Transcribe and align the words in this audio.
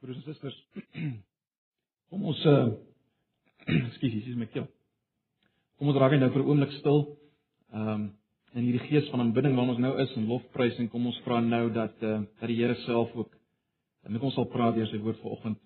Broers 0.00 0.16
en 0.16 0.22
susters, 0.24 0.54
kom 2.08 2.22
ons 2.30 2.38
uh 2.48 2.70
ekskuus, 3.68 4.14
hier 4.14 4.30
is 4.32 4.36
my 4.40 4.46
keel. 4.48 4.64
Kom 5.76 5.90
ons 5.92 5.98
raak 6.00 6.14
net 6.14 6.22
nou 6.24 6.30
vir 6.32 6.40
'n 6.40 6.48
oomblik 6.48 6.70
stil. 6.78 7.02
Ehm 7.74 7.90
um, 7.92 8.06
in 8.56 8.64
hierdie 8.64 8.86
gees 8.88 9.10
van 9.12 9.20
aanbidding 9.20 9.52
waar 9.54 9.68
ons 9.68 9.82
nou 9.84 9.90
is 10.00 10.14
en 10.16 10.24
lofprysing, 10.30 10.88
kom 10.90 11.04
ons 11.06 11.18
vra 11.26 11.42
nou 11.44 11.68
dat 11.74 12.00
uh 12.00 12.22
dat 12.40 12.48
die 12.48 12.56
Here 12.56 12.78
self 12.86 13.12
ook 13.14 13.36
met 14.08 14.22
ons 14.22 14.34
sal 14.34 14.48
praat 14.48 14.74
deur 14.74 14.88
sy 14.88 15.02
woord 15.04 15.20
vanoggend 15.20 15.60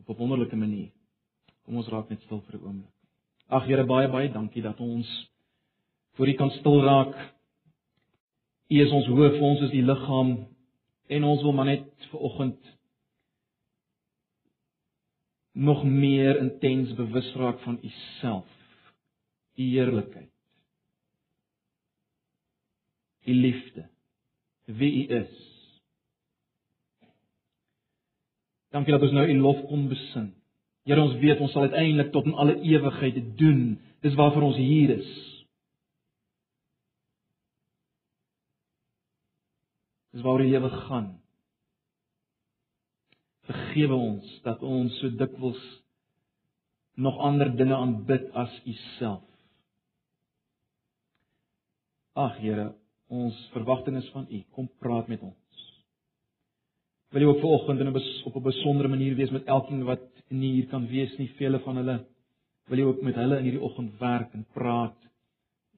op 0.00 0.08
'n 0.08 0.18
wonderlike 0.18 0.56
manier. 0.56 0.88
Kom 1.64 1.76
ons 1.76 1.92
raak 1.92 2.08
net 2.08 2.22
stil 2.22 2.40
vir 2.48 2.56
'n 2.56 2.64
oomblik. 2.64 2.94
Ag 3.50 3.66
Here, 3.66 3.84
baie 3.84 4.08
baie 4.08 4.32
dankie 4.32 4.62
dat 4.62 4.80
ons 4.80 5.08
voor 6.16 6.28
U 6.28 6.32
kan 6.32 6.50
stil 6.50 6.80
raak. 6.80 7.14
U 8.70 8.80
is 8.80 8.92
ons 8.92 9.06
hoof, 9.06 9.40
ons 9.40 9.60
is 9.60 9.70
die 9.70 9.84
liggaam 9.84 10.48
en 11.08 11.24
ons 11.24 11.42
wil 11.42 11.52
maar 11.52 11.68
net 11.68 11.84
vanoggend 12.10 12.77
nog 15.58 15.84
meer 15.84 16.38
intens 16.38 16.94
bewus 16.94 17.32
raak 17.34 17.60
van 17.60 17.78
u 17.82 17.88
self, 18.20 18.48
u 19.54 19.62
heerlikheid, 19.62 20.30
u 23.24 23.34
liefde, 23.34 23.88
wie 24.64 25.08
u 25.08 25.14
is. 25.14 25.46
Dankie 28.68 28.92
dat 28.92 29.02
ons 29.02 29.12
nou 29.12 29.26
u 29.26 29.38
lof 29.38 29.66
kon 29.66 29.88
besing. 29.88 30.32
Here 30.86 31.02
ons 31.02 31.18
weet 31.18 31.40
ons 31.40 31.52
sal 31.52 31.66
uiteindelik 31.66 32.12
tot 32.12 32.24
in 32.24 32.36
alle 32.38 32.60
ewigheid 32.60 33.14
dit 33.14 33.36
doen. 33.38 33.62
Dis 34.00 34.14
waarvoor 34.14 34.42
ons 34.52 34.56
hier 34.56 34.92
is. 34.98 35.08
Dis 40.12 40.22
waaroor 40.22 40.46
die 40.46 40.52
lewe 40.52 40.70
gaan 40.86 41.16
vergewe 43.78 43.94
ons 43.94 44.40
dat 44.42 44.62
ons 44.62 44.94
so 44.98 45.10
dikwels 45.14 45.58
nog 46.98 47.18
ander 47.22 47.50
dinge 47.54 47.76
aanbid 47.76 48.24
as 48.34 48.50
U 48.66 48.72
self. 48.98 49.22
Ag 52.18 52.40
Here, 52.42 52.72
ons 53.08 53.36
verwagting 53.52 53.96
is 53.96 54.08
van 54.10 54.26
U. 54.30 54.42
Kom 54.54 54.68
praat 54.82 55.08
met 55.08 55.22
ons. 55.22 55.36
Wil 57.14 57.22
U 57.22 57.26
ook 57.30 57.40
vanoggend 57.40 58.26
op 58.26 58.36
'n 58.36 58.42
besondere 58.42 58.88
manier 58.88 59.14
wees 59.14 59.30
met 59.30 59.46
elkeen 59.46 59.84
wat 59.84 60.02
nie 60.28 60.52
hier 60.52 60.66
kan 60.66 60.86
wees 60.86 61.16
nie, 61.18 61.30
vele 61.38 61.60
van 61.60 61.76
hulle. 61.76 62.06
Wil 62.66 62.78
U 62.78 62.82
ook 62.82 63.02
met 63.02 63.14
hulle 63.14 63.38
in 63.38 63.44
hierdie 63.44 63.62
oggend 63.62 63.98
werk 63.98 64.32
en 64.32 64.46
praat. 64.52 64.96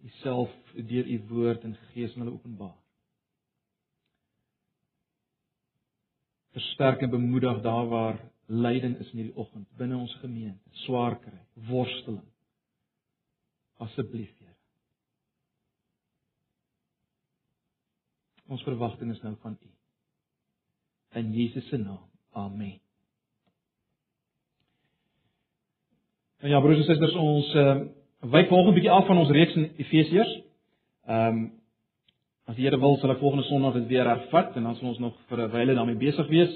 U 0.03 0.09
self 0.23 0.51
deur 0.75 1.07
U 1.07 1.21
woord 1.29 1.65
en 1.65 1.77
Gees 1.93 2.15
hulle 2.15 2.33
openbaar. 2.33 2.80
Versterk 6.53 7.03
en 7.03 7.11
bemoedig 7.11 7.63
daar 7.63 7.89
waar 7.89 8.21
lyding 8.47 8.99
is 8.99 9.11
in 9.13 9.23
hierdie 9.23 9.37
oggend 9.37 9.69
binne 9.79 9.97
ons 9.97 10.15
gemeente, 10.23 10.71
swaar 10.85 11.19
kry, 11.23 11.39
worsteling. 11.71 12.27
Asseblief, 13.81 14.33
Here. 14.39 14.57
Ons 18.51 18.63
verwagting 18.67 19.13
is 19.15 19.21
nou 19.23 19.37
van 19.41 19.57
U. 19.63 19.71
In 21.21 21.33
Jesus 21.33 21.69
se 21.69 21.79
naam. 21.79 22.03
Amen. 22.33 22.81
Nou 26.41 26.53
ja, 26.53 26.61
broers 26.61 26.79
en 26.79 26.85
susters, 26.89 27.15
ons 27.15 27.55
uh, 27.55 27.79
wyk 28.33 28.49
volgende 28.49 28.79
bietjie 28.79 28.93
af 28.93 29.07
van 29.07 29.19
ons 29.23 29.33
reeks 29.35 29.57
in 29.59 29.71
Efesiërs. 29.77 30.37
Ehm 31.07 31.41
um, 31.41 31.49
As 32.51 32.57
die 32.59 32.65
Here 32.67 32.81
wil, 32.83 32.97
sal 32.99 33.13
ek 33.13 33.21
volgende 33.21 33.45
Sondag 33.47 33.77
dit 33.77 33.85
weer 33.93 34.09
hervat 34.11 34.57
en 34.59 34.65
dan 34.67 34.75
sal 34.75 34.89
ons 34.91 34.99
nog 34.99 35.15
vir 35.31 35.39
'n 35.45 35.53
wyle 35.53 35.75
daarmee 35.75 36.01
besig 36.01 36.27
wees 36.27 36.51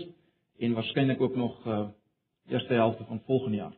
en 0.59 0.75
waarskynlik 0.75 1.21
ook 1.23 1.37
nog 1.37 1.55
uh 1.67 1.87
eerste 2.51 2.75
helfte 2.75 3.05
van 3.05 3.23
volgende 3.27 3.57
jaar. 3.57 3.77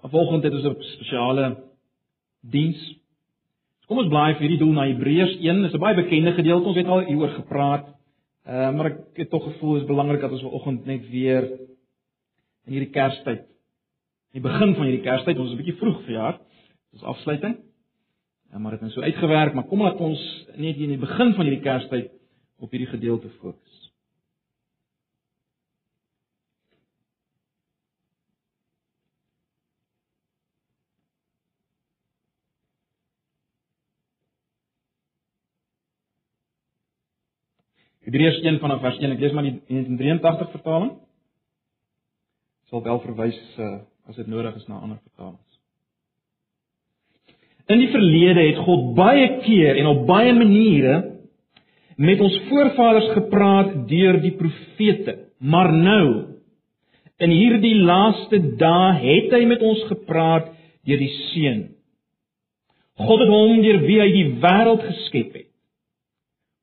Maar 0.00 0.10
volgende 0.10 0.46
het 0.46 0.54
ons 0.54 0.64
'n 0.64 0.82
spesiale 0.94 1.56
diens. 2.42 2.78
Kom 3.88 3.98
ons 3.98 4.08
blaai 4.08 4.34
vir 4.34 4.46
hierdie 4.46 4.58
doel 4.58 4.72
na 4.72 4.86
Hebreërs 4.86 5.34
1. 5.40 5.62
Dit 5.62 5.70
is 5.72 5.74
'n 5.74 5.80
baie 5.80 5.96
bekende 5.96 6.32
gedeelte. 6.32 6.68
Ons 6.68 6.76
het 6.76 6.86
al 6.86 7.00
hieroor 7.00 7.34
gepraat. 7.42 7.86
Uh 8.46 8.70
maar 8.76 8.86
ek 8.86 8.98
het 9.14 9.30
tog 9.30 9.42
gevoel 9.42 9.72
dit 9.72 9.82
is 9.82 9.88
belangrik 9.88 10.20
dat 10.20 10.30
ons 10.30 10.42
vanoggend 10.42 10.86
net 10.86 11.10
weer 11.10 11.42
in 12.66 12.72
hierdie 12.72 12.90
Kerstyd, 12.90 13.42
die 14.32 14.40
begin 14.40 14.74
van 14.74 14.84
hierdie 14.84 15.02
Kerstyd, 15.02 15.38
ons 15.38 15.48
is 15.48 15.54
'n 15.54 15.62
bietjie 15.62 15.80
vroeg 15.82 16.04
verjaar. 16.04 16.38
Dis 16.92 17.02
afsluiting. 17.02 17.67
Ja, 18.50 18.58
maar 18.58 18.70
dit 18.70 18.80
het 18.80 18.88
nou 18.88 18.92
so 18.92 19.04
uitgewerk, 19.04 19.54
maar 19.54 19.66
kom 19.68 19.82
laat 19.82 20.00
ons 20.00 20.20
net 20.56 20.76
hier 20.76 20.88
in 20.88 20.96
die 20.96 21.04
begin 21.06 21.34
van 21.34 21.44
hierdie 21.44 21.64
Kerstyd 21.64 22.10
op 22.58 22.70
hierdie 22.70 22.88
gedeelte 22.88 23.28
fokus. 23.40 23.78
Hebreërs 38.08 38.40
1 38.40 38.58
vanaf 38.62 38.80
vers 38.80 38.96
1. 38.98 39.12
Ek 39.12 39.20
lees 39.20 39.34
maar 39.36 39.44
die 39.44 39.58
1983 39.68 40.54
vertaling. 40.56 40.94
Sal 42.72 42.82
wel 42.86 43.02
verwys 43.04 43.40
uh, 43.60 43.74
as 44.08 44.16
dit 44.16 44.30
nodig 44.32 44.56
is 44.56 44.64
na 44.70 44.80
ander 44.80 44.96
vertalings. 45.10 45.47
In 47.68 47.82
die 47.82 47.90
verlede 47.92 48.46
het 48.46 48.60
God 48.64 48.94
baie 48.96 49.28
keer 49.44 49.76
en 49.76 49.90
op 49.90 50.06
baie 50.08 50.32
maniere 50.32 50.96
met 51.98 52.20
ons 52.24 52.36
voorvaders 52.48 53.10
gepraat 53.12 53.74
deur 53.90 54.20
die 54.22 54.32
profete. 54.38 55.18
Maar 55.38 55.72
nou 55.72 56.04
in 57.18 57.34
hierdie 57.34 57.74
laaste 57.82 58.38
dae 58.60 58.94
het 59.02 59.34
hy 59.34 59.42
met 59.50 59.62
ons 59.66 59.82
gepraat 59.90 60.48
deur 60.86 61.02
die 61.02 61.12
Seun. 61.28 61.66
God 62.98 63.22
het 63.22 63.30
hom 63.30 63.60
deur 63.62 63.82
wie 63.84 64.00
hy 64.00 64.08
die 64.14 64.28
wêreld 64.42 64.82
geskep 64.86 65.36
het, 65.36 65.46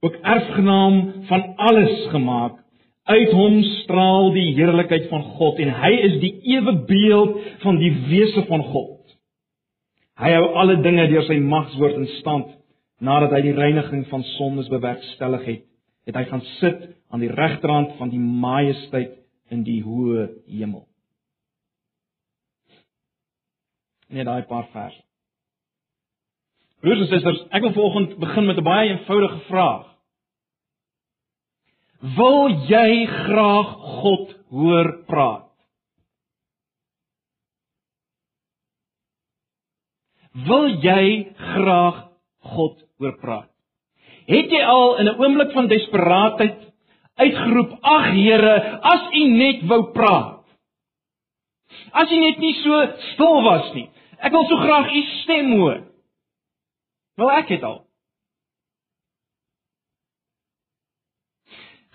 ook 0.04 0.18
erfgenaam 0.20 0.98
van 1.30 1.46
alles 1.70 2.02
gemaak. 2.12 2.58
Uit 3.06 3.32
hom 3.38 3.60
straal 3.84 4.32
die 4.34 4.50
heerlikheid 4.58 5.06
van 5.12 5.24
God 5.38 5.62
en 5.62 5.72
hy 5.84 5.92
is 6.08 6.18
die 6.24 6.34
ewe 6.56 6.74
beeld 6.90 7.38
van 7.62 7.78
die 7.80 7.94
wese 8.10 8.44
van 8.50 8.66
God. 8.74 8.95
Hy 10.20 10.32
hou 10.32 10.46
alle 10.62 10.78
dinge 10.84 11.08
deur 11.12 11.26
sy 11.28 11.40
magswoord 11.44 12.00
in 12.00 12.08
stand. 12.20 12.52
Nadat 13.04 13.34
hy 13.36 13.42
die 13.44 13.56
reiniging 13.58 14.06
van 14.08 14.24
sondes 14.38 14.70
bewerkstellig 14.72 15.44
het, 15.50 15.64
het 16.08 16.16
hy 16.16 16.24
gaan 16.30 16.44
sit 16.62 16.86
aan 17.12 17.24
die 17.24 17.32
regterhand 17.32 17.98
van 18.00 18.12
die 18.14 18.22
majesteit 18.22 19.18
in 19.52 19.66
die 19.68 19.82
hoë 19.84 20.30
hemel. 20.48 20.86
Net 24.16 24.30
daai 24.30 24.46
paar 24.48 24.70
verse. 24.72 25.02
Broers 26.86 27.02
en 27.02 27.10
susters, 27.10 27.42
ek 27.50 27.66
wil 27.66 27.74
vanoggend 27.74 28.16
begin 28.22 28.46
met 28.46 28.58
'n 28.58 28.64
baie 28.64 28.90
eenvoudige 28.90 29.40
vraag. 29.50 29.86
Wil 32.16 32.50
jy 32.70 33.06
graag 33.08 33.70
God 34.02 34.36
hoor 34.50 35.04
praat? 35.08 35.45
Wil 40.36 40.82
jy 40.84 41.32
graag 41.40 42.02
God 42.56 42.82
hoor 43.00 43.16
praat? 43.22 43.52
Het 44.28 44.52
jy 44.52 44.62
al 44.68 44.98
in 45.00 45.08
'n 45.08 45.20
oomblik 45.22 45.52
van 45.54 45.68
desperaatheid 45.68 46.58
uitgeroep: 47.16 47.78
"Ag 47.82 48.12
Here, 48.12 48.80
as 48.82 49.12
U 49.14 49.24
net 49.30 49.64
wou 49.68 49.92
praat. 49.92 50.44
As 51.92 52.12
U 52.12 52.20
net 52.20 52.38
nie 52.38 52.54
so 52.54 52.86
stil 53.14 53.42
was 53.44 53.74
nie. 53.74 53.90
Ek 54.20 54.32
wil 54.32 54.46
so 54.48 54.58
graag 54.58 54.92
U 54.92 55.02
stem 55.24 55.52
hoor." 55.52 55.84
Wel 57.16 57.32
ek 57.32 57.48
het 57.48 57.64
al. 57.64 57.86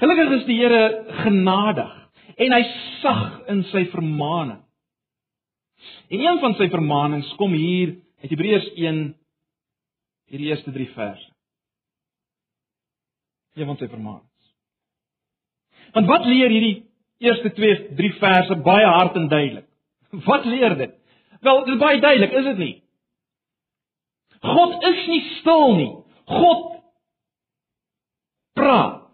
Gelukkig 0.01 0.31
is 0.41 0.45
die 0.47 0.57
Here 0.57 1.05
genadig 1.25 1.97
en 2.37 2.53
hy 2.53 2.63
sag 3.03 3.49
in 3.53 3.65
sy 3.65 3.85
vermaaning. 3.93 4.63
En 6.09 6.21
een 6.21 6.39
van 6.41 6.55
sy 6.55 6.69
vermaanings 6.73 7.35
kom 7.37 7.53
hier 7.53 7.99
uit 8.21 8.31
Hebreërs 8.31 8.69
1 8.75 9.01
hierdie 10.31 10.51
eerste 10.53 10.73
3 10.73 10.89
verse. 10.95 11.31
Een 13.59 13.67
van 13.67 13.79
sy 13.81 13.89
vermaanings. 13.91 14.53
Want 15.97 16.07
wat 16.07 16.29
leer 16.29 16.53
hierdie 16.53 16.77
eerste 17.25 17.53
2 17.57 17.95
3 17.99 18.13
verse 18.21 18.61
baie 18.67 18.87
hard 18.87 19.17
en 19.19 19.29
duidelik? 19.29 19.67
Wat 20.27 20.45
leer 20.45 20.77
dit? 20.79 20.95
Wel, 21.41 21.65
dit 21.65 21.75
is 21.75 21.81
baie 21.81 22.01
duidelik, 22.01 22.33
is 22.33 22.45
dit 22.45 22.59
nie? 22.59 22.75
God 24.41 24.85
is 24.89 25.07
nie 25.07 25.21
stil 25.39 25.75
nie. 25.77 25.93
God 26.31 26.67
praat. 28.57 29.09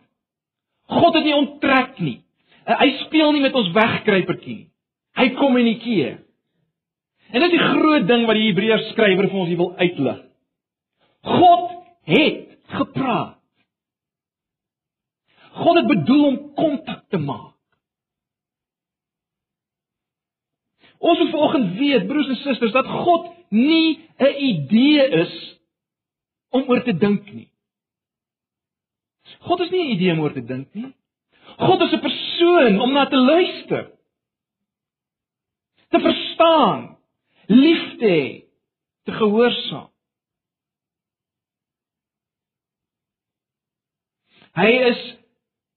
God 0.87 1.19
het 1.19 1.27
nie 1.27 1.35
onttrek 1.35 1.99
nie. 1.99 2.21
Hy 2.67 2.89
speel 3.05 3.33
nie 3.35 3.43
met 3.43 3.55
ons 3.59 3.73
wegkruipertjie 3.75 4.57
nie. 4.57 4.71
Hy 5.17 5.31
kommunikeer. 5.39 6.19
En 7.31 7.41
dit 7.41 7.53
is 7.53 7.59
die 7.59 7.69
groot 7.69 8.07
ding 8.07 8.27
wat 8.27 8.39
die 8.39 8.49
Hebreërs 8.51 8.91
skrywer 8.93 9.29
vir 9.31 9.41
ons 9.41 9.51
hier 9.51 9.61
wil 9.61 9.75
uitlig. 9.77 10.23
God 11.27 11.75
het 12.07 12.55
gepraat. 12.79 13.35
God 15.57 15.81
het 15.81 15.89
bedoel 15.91 16.25
om 16.27 16.39
kontak 16.55 17.05
te 17.09 17.19
maak. 17.19 17.55
Ons 20.99 21.19
moet 21.19 21.31
vanoggend 21.31 21.75
weet, 21.79 22.07
broers 22.07 22.29
en 22.29 22.39
susters, 22.41 22.73
dat 22.73 22.87
God 22.87 23.29
nie 23.49 24.01
'n 24.19 24.35
idee 24.51 25.09
is 25.09 25.61
om 26.51 26.65
oor 26.69 26.83
te 26.83 26.97
dink 26.97 27.33
nie. 27.33 27.51
God 29.39 29.61
is 29.61 29.71
nie 29.71 29.85
'n 29.85 29.95
idee 29.97 30.13
om 30.13 30.21
oor 30.21 30.33
te 30.33 30.45
dink 30.45 30.75
nie. 30.75 30.95
God 31.59 31.81
is 31.81 31.93
'n 31.93 32.01
persoon 32.01 32.81
om 32.81 32.93
na 32.93 33.07
te 33.07 33.17
luister. 33.17 33.91
Te 35.89 36.01
verstaan, 36.01 36.96
lief 37.47 37.85
te 37.99 38.07
hê, 38.07 38.45
te 39.05 39.13
gehoorsaam. 39.13 39.91
Hy 44.57 44.71
is 44.91 45.01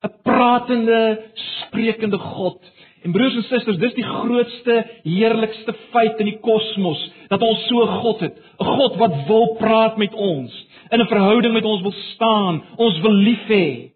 'n 0.07 0.13
pratende, 0.23 1.31
sprekende 1.33 2.17
God. 2.17 2.59
En 3.03 3.11
broers 3.11 3.35
en 3.35 3.43
susters, 3.43 3.77
dis 3.77 3.93
die 3.93 4.03
grootste, 4.03 4.85
heerlikste 5.03 5.75
feit 5.91 6.19
in 6.19 6.25
die 6.25 6.39
kosmos, 6.39 6.99
dat 7.27 7.41
ons 7.41 7.67
so 7.67 7.83
'n 7.83 7.99
God 8.01 8.19
het, 8.19 8.35
'n 8.59 8.65
God 8.65 8.95
wat 8.95 9.25
wil 9.27 9.55
praat 9.55 9.97
met 9.97 10.13
ons, 10.13 10.67
in 10.91 11.01
'n 11.01 11.07
verhouding 11.07 11.53
met 11.53 11.65
ons 11.65 11.81
wil 11.81 11.95
staan, 12.13 12.63
ons 12.77 12.99
wil 12.99 13.13
lief 13.13 13.47
hê. 13.47 13.91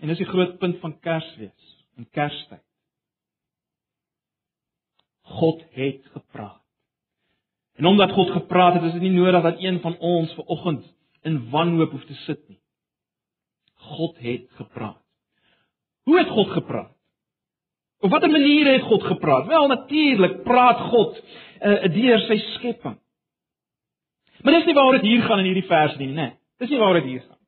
En 0.00 0.08
dis 0.08 0.20
die 0.20 0.28
groot 0.28 0.58
punt 0.58 0.78
van 0.80 0.96
Kersfees, 1.04 1.74
in 1.96 2.08
Kerstyd. 2.10 2.64
God 5.30 5.62
het 5.76 6.06
gepraat. 6.14 6.62
En 7.76 7.86
omdat 7.86 8.12
God 8.12 8.30
gepraat 8.30 8.74
het, 8.74 8.82
is 8.82 8.92
dit 8.92 9.00
nie 9.00 9.10
nodig 9.10 9.42
dat 9.42 9.60
een 9.60 9.80
van 9.80 9.98
ons 9.98 10.32
ver 10.34 10.44
oggend 10.44 10.88
in 11.22 11.50
wanhoop 11.50 11.90
hoef 11.90 12.04
te 12.04 12.14
sit 12.14 12.48
nie. 12.48 12.58
God 13.74 14.18
het 14.18 14.48
gepraat. 14.58 15.02
Hoe 16.02 16.18
het 16.18 16.28
God 16.28 16.50
gepraat? 16.50 16.96
Op 18.00 18.10
watter 18.10 18.30
maniere 18.30 18.72
het 18.72 18.82
God 18.82 19.02
gepraat? 19.02 19.46
Wel 19.46 19.66
natuurlik 19.68 20.42
praat 20.42 20.80
God 20.88 21.20
uh, 21.60 21.84
deur 21.92 22.24
sy 22.24 22.36
skepping. 22.56 22.96
Maar 24.40 24.56
dis 24.56 24.64
nie 24.64 24.74
waaroor 24.74 25.00
dit 25.00 25.08
hier 25.10 25.22
gaan 25.22 25.42
in 25.42 25.50
hierdie 25.50 25.68
vers 25.68 25.96
nie, 26.00 26.08
né? 26.16 26.30
Dis 26.60 26.72
nie 26.72 26.80
waaroor 26.80 27.02
dit 27.02 27.10
hier 27.12 27.24
gaan. 27.26 27.39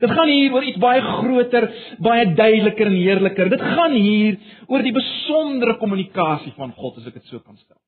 Dit 0.00 0.10
gaan 0.10 0.30
hier 0.30 0.52
oor 0.54 0.66
iets 0.66 0.80
baie 0.82 1.02
groter, 1.02 1.68
baie 2.02 2.26
duideliker 2.34 2.90
en 2.90 2.98
heerliker. 2.98 3.50
Dit 3.52 3.62
gaan 3.62 3.94
hier 3.94 4.38
oor 4.66 4.82
die 4.82 4.94
besondere 4.94 5.76
kommunikasie 5.80 6.52
van 6.58 6.74
God, 6.76 6.98
as 6.98 7.10
ek 7.10 7.20
dit 7.20 7.30
so 7.30 7.42
kan 7.44 7.58
stel. 7.60 7.78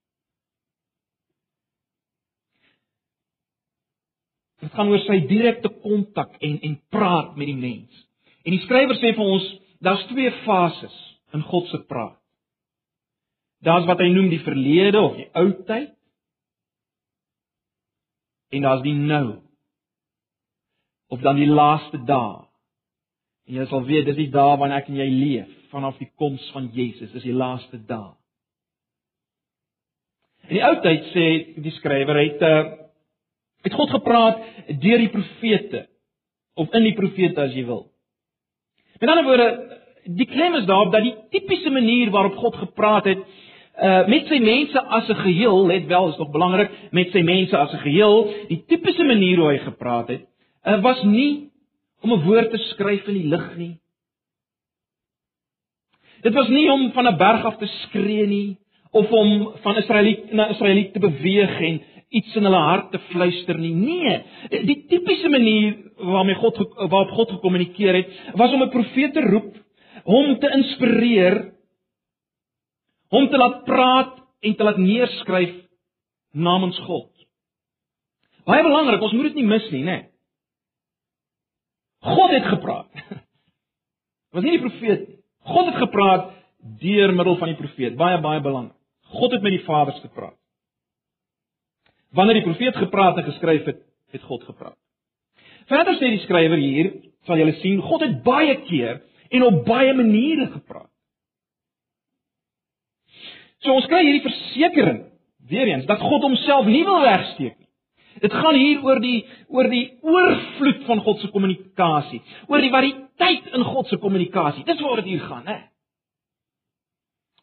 Dit 4.63 4.73
gaan 4.75 4.91
oor 4.91 5.03
sy 5.05 5.21
direkte 5.29 5.71
kontak 5.83 6.39
en 6.43 6.61
en 6.65 6.79
praat 6.91 7.35
met 7.37 7.51
die 7.51 7.59
mens. 7.59 8.05
En 8.47 8.55
die 8.55 8.63
skrywer 8.65 8.97
sê 8.99 9.13
vir 9.17 9.27
ons, 9.27 9.49
daar's 9.85 10.07
twee 10.13 10.31
fases 10.45 10.95
in 11.35 11.43
God 11.51 11.69
se 11.71 11.83
praat. 11.91 12.19
Daar's 13.67 13.87
wat 13.89 14.01
hy 14.01 14.09
noem 14.13 14.31
die 14.31 14.43
verlede 14.45 15.01
of 15.01 15.17
die 15.19 15.27
ou 15.35 15.49
tyd. 15.69 15.93
En 18.55 18.63
daar's 18.63 18.85
die 18.85 18.95
nou. 18.95 19.46
Of 21.09 21.21
dan 21.23 21.39
die 21.39 21.51
laaste 21.51 21.99
dae. 22.07 22.45
En 23.47 23.61
jy 23.61 23.67
sal 23.71 23.85
weet 23.87 24.09
dis 24.09 24.19
die 24.19 24.31
dae 24.35 24.57
wanneer 24.59 24.83
ek 24.83 24.89
en 24.91 24.99
jy 24.99 25.11
leef, 25.11 25.51
vanaf 25.71 25.99
die 26.03 26.11
koms 26.19 26.43
van 26.55 26.71
Jesus, 26.75 27.13
is 27.15 27.27
die 27.27 27.37
laaste 27.37 27.79
dae. 27.87 28.15
In 30.47 30.59
die 30.59 30.65
ou 30.67 30.75
tyd 30.83 31.07
sê 31.13 31.27
die 31.63 31.75
skrywer 31.79 32.19
het 32.23 32.43
uh, 32.47 32.59
het 33.67 33.75
God 33.75 33.91
gepraat 33.91 34.43
deur 34.83 35.03
die 35.03 35.11
profete 35.11 35.87
of 36.57 36.71
in 36.75 36.87
die 36.87 36.95
profete 36.97 37.43
as 37.43 37.55
jy 37.55 37.65
wil. 37.67 37.89
Met 39.01 39.11
ander 39.11 39.27
woorde, 39.27 39.49
die 40.07 40.29
klem 40.31 40.55
is 40.61 40.69
daarop 40.69 40.93
dat 40.95 41.05
die 41.05 41.17
tipiese 41.35 41.71
manier 41.75 42.13
waarop 42.15 42.39
God 42.43 42.63
gepraat 42.63 43.11
het 43.13 43.27
uh 43.77 44.07
met 44.09 44.31
sy 44.31 44.39
mense 44.41 44.81
as 44.81 45.09
'n 45.09 45.21
geheel, 45.21 45.67
let 45.67 45.87
wel, 45.87 46.09
is 46.09 46.17
nog 46.17 46.31
belangrik, 46.33 46.71
met 46.93 47.11
sy 47.13 47.21
mense 47.21 47.57
as 47.57 47.73
'n 47.73 47.83
geheel, 47.85 48.33
die 48.49 48.65
tipiese 48.67 49.05
manier 49.05 49.37
hoe 49.37 49.51
hy 49.51 49.59
gepraat 49.59 50.09
het, 50.09 50.25
was 50.83 51.03
nie 51.03 51.51
om 52.03 52.13
'n 52.13 52.25
woord 52.25 52.51
te 52.51 52.59
skryf 52.59 53.07
in 53.07 53.15
die 53.15 53.29
lug 53.29 53.57
nie. 53.57 53.75
Dit 56.23 56.35
was 56.35 56.49
nie 56.49 56.71
om 56.73 56.93
van 56.93 57.07
'n 57.07 57.17
berg 57.17 57.45
af 57.45 57.59
te 57.59 57.67
skree 57.67 58.27
nie 58.27 58.59
of 58.91 59.11
om 59.11 59.53
van 59.63 59.77
Israeliet 59.77 60.33
na 60.33 60.49
Israeliet 60.49 60.93
te 60.93 60.99
beweeg 60.99 61.61
en 61.61 61.83
iets 62.09 62.35
in 62.37 62.43
hulle 62.43 62.63
hart 62.63 62.91
te 62.91 62.99
fluister 62.99 63.59
nie. 63.59 63.75
Nee, 63.75 64.23
die 64.51 64.87
tipiese 64.89 65.29
manier 65.29 65.77
waarmee 65.97 66.35
God 66.35 66.57
waarop 66.77 67.11
God 67.11 67.31
gekommunikeer 67.31 67.95
het, 67.95 68.33
was 68.35 68.53
om 68.53 68.63
'n 68.63 68.71
profeet 68.71 69.13
te 69.13 69.21
roep, 69.21 69.57
hom 70.05 70.39
te 70.39 70.51
inspireer, 70.51 71.53
hom 73.09 73.29
te 73.29 73.37
laat 73.37 73.65
praat 73.65 74.19
en 74.41 74.55
te 74.55 74.65
laat 74.65 74.77
neerskryf 74.77 75.55
namens 76.33 76.79
God. 76.79 77.11
Baie 78.45 78.63
belangrik, 78.63 79.01
ons 79.03 79.13
moet 79.13 79.23
dit 79.23 79.35
nie 79.35 79.45
mis 79.45 79.71
nie, 79.71 79.83
né? 79.83 79.91
Nee. 79.91 80.16
God 82.07 82.33
het 82.35 82.49
gepraat. 82.55 83.05
Was 84.35 84.45
nie 84.45 84.57
die 84.57 84.65
profeet 84.65 85.07
nie. 85.09 85.21
God 85.47 85.71
het 85.71 85.79
gepraat 85.81 86.33
deur 86.81 87.13
middel 87.15 87.37
van 87.39 87.53
die 87.53 87.59
profeet. 87.59 87.95
Baie 87.99 88.19
baie 88.23 88.43
belangrik. 88.43 88.75
God 89.17 89.37
het 89.37 89.43
met 89.43 89.55
die 89.55 89.65
vaders 89.67 90.01
gepraat. 90.03 90.35
Wanneer 92.17 92.41
die 92.41 92.47
profeet 92.47 92.77
gepraat 92.77 93.19
en 93.21 93.29
geskryf 93.29 93.65
het, 93.65 93.83
het 94.11 94.23
God 94.23 94.43
gepraat. 94.49 94.79
Verder 95.71 95.99
sê 95.99 96.11
die 96.15 96.23
skrywer 96.23 96.59
hier, 96.63 96.91
sal 97.27 97.39
julle 97.41 97.57
sien, 97.61 97.83
God 97.83 98.05
het 98.07 98.21
baie 98.27 98.55
keer 98.67 99.01
en 99.35 99.47
op 99.47 99.65
baie 99.67 99.95
maniere 99.95 100.49
gepraat. 100.55 100.91
So 103.65 103.75
ons 103.75 103.89
kry 103.91 104.03
hierdie 104.07 104.25
versekering 104.27 105.01
weer 105.51 105.71
eens 105.73 105.87
dat 105.89 106.03
God 106.03 106.27
homself 106.27 106.69
nie 106.71 106.85
wil 106.87 107.03
wegsteek 107.03 107.57
nie. 107.59 107.66
Dit 108.21 108.33
gaan 108.33 108.55
hier 108.55 108.85
oor 108.85 109.01
die 109.01 109.25
oor 109.49 109.69
die 109.71 109.85
oorvloed 110.03 110.85
van 110.87 111.01
God 111.05 111.21
se 111.21 111.31
kommunikasie, 111.35 112.23
oor 112.49 112.61
die 112.65 112.73
variëteit 112.73 113.51
in 113.55 113.65
God 113.65 113.89
se 113.89 113.99
kommunikasie. 114.03 114.65
Dis 114.65 114.81
waar 114.81 115.03
dit 115.03 115.13
hier 115.15 115.27
gaan, 115.27 115.47
hè. 115.47 115.59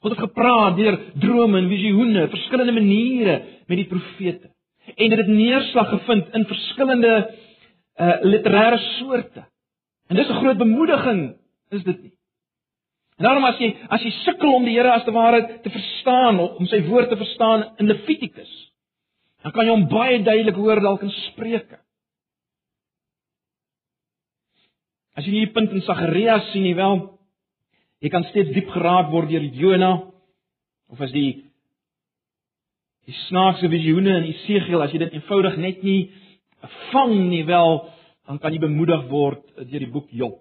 God 0.03 0.11
het 0.11 0.19
gepraat 0.19 0.75
deur 0.75 0.97
drome 1.23 1.61
en 1.61 1.69
visioene, 1.71 2.27
verskillende 2.27 2.73
maniere 2.75 3.37
met 3.67 3.77
die 3.77 3.87
profete 3.87 4.53
en 4.95 5.09
dit 5.09 5.17
het 5.17 5.27
neerslag 5.27 5.89
gevind 5.89 6.33
in 6.35 6.45
verskillende 6.45 7.13
uh 7.94 8.15
literêre 8.25 8.77
soorte. 8.77 9.45
En 10.09 10.15
dis 10.15 10.27
'n 10.30 10.42
groot 10.42 10.57
bemoediging, 10.57 11.35
is 11.69 11.83
dit 11.83 12.01
nie? 12.01 12.13
En 13.18 13.23
daarom 13.25 13.44
as 13.44 13.57
jy 13.57 13.75
as 13.87 14.01
jy 14.01 14.09
sukkel 14.09 14.53
om 14.53 14.65
die 14.65 14.73
Here 14.73 14.92
as 14.92 15.03
te 15.03 15.11
ware 15.11 15.59
te 15.61 15.69
verstaan, 15.69 16.39
om 16.39 16.65
sy 16.65 16.81
woord 16.87 17.09
te 17.09 17.18
verstaan 17.18 17.73
in 17.77 17.87
Levitikus, 17.87 18.72
dan 19.44 19.52
kan 19.52 19.68
jy 19.68 19.73
hom 19.76 19.88
baie 19.92 20.21
duidelik 20.23 20.59
hoor 20.59 20.81
dalk 20.83 21.04
in 21.04 21.12
Spreuke. 21.28 21.80
As 25.14 25.28
jy 25.28 25.44
die 25.44 25.54
punt 25.54 25.73
in 25.76 25.83
Sagarias 25.85 26.47
sien 26.52 26.66
nie, 26.66 26.76
wel, 26.78 27.04
jy 28.02 28.12
kan 28.12 28.26
steeds 28.31 28.54
diep 28.56 28.71
geraak 28.73 29.12
word 29.14 29.30
deur 29.31 29.45
Jona 29.56 29.94
of 30.92 31.02
as 31.02 31.14
die 31.16 31.44
die 33.04 33.16
snaakse 33.28 33.68
visioene 33.68 34.16
in 34.21 34.30
Esegiel 34.31 34.83
as 34.83 34.94
jy 34.95 35.02
dit 35.02 35.18
eenvoudig 35.18 35.57
net 35.59 35.81
nie 35.83 36.00
vang 36.92 37.18
nie 37.28 37.44
wel 37.47 37.81
dan 38.28 38.40
kan 38.40 38.56
jy 38.56 38.62
bemoedig 38.64 39.07
word 39.12 39.44
deur 39.59 39.83
die 39.83 39.92
boek 39.92 40.12
Job. 40.16 40.40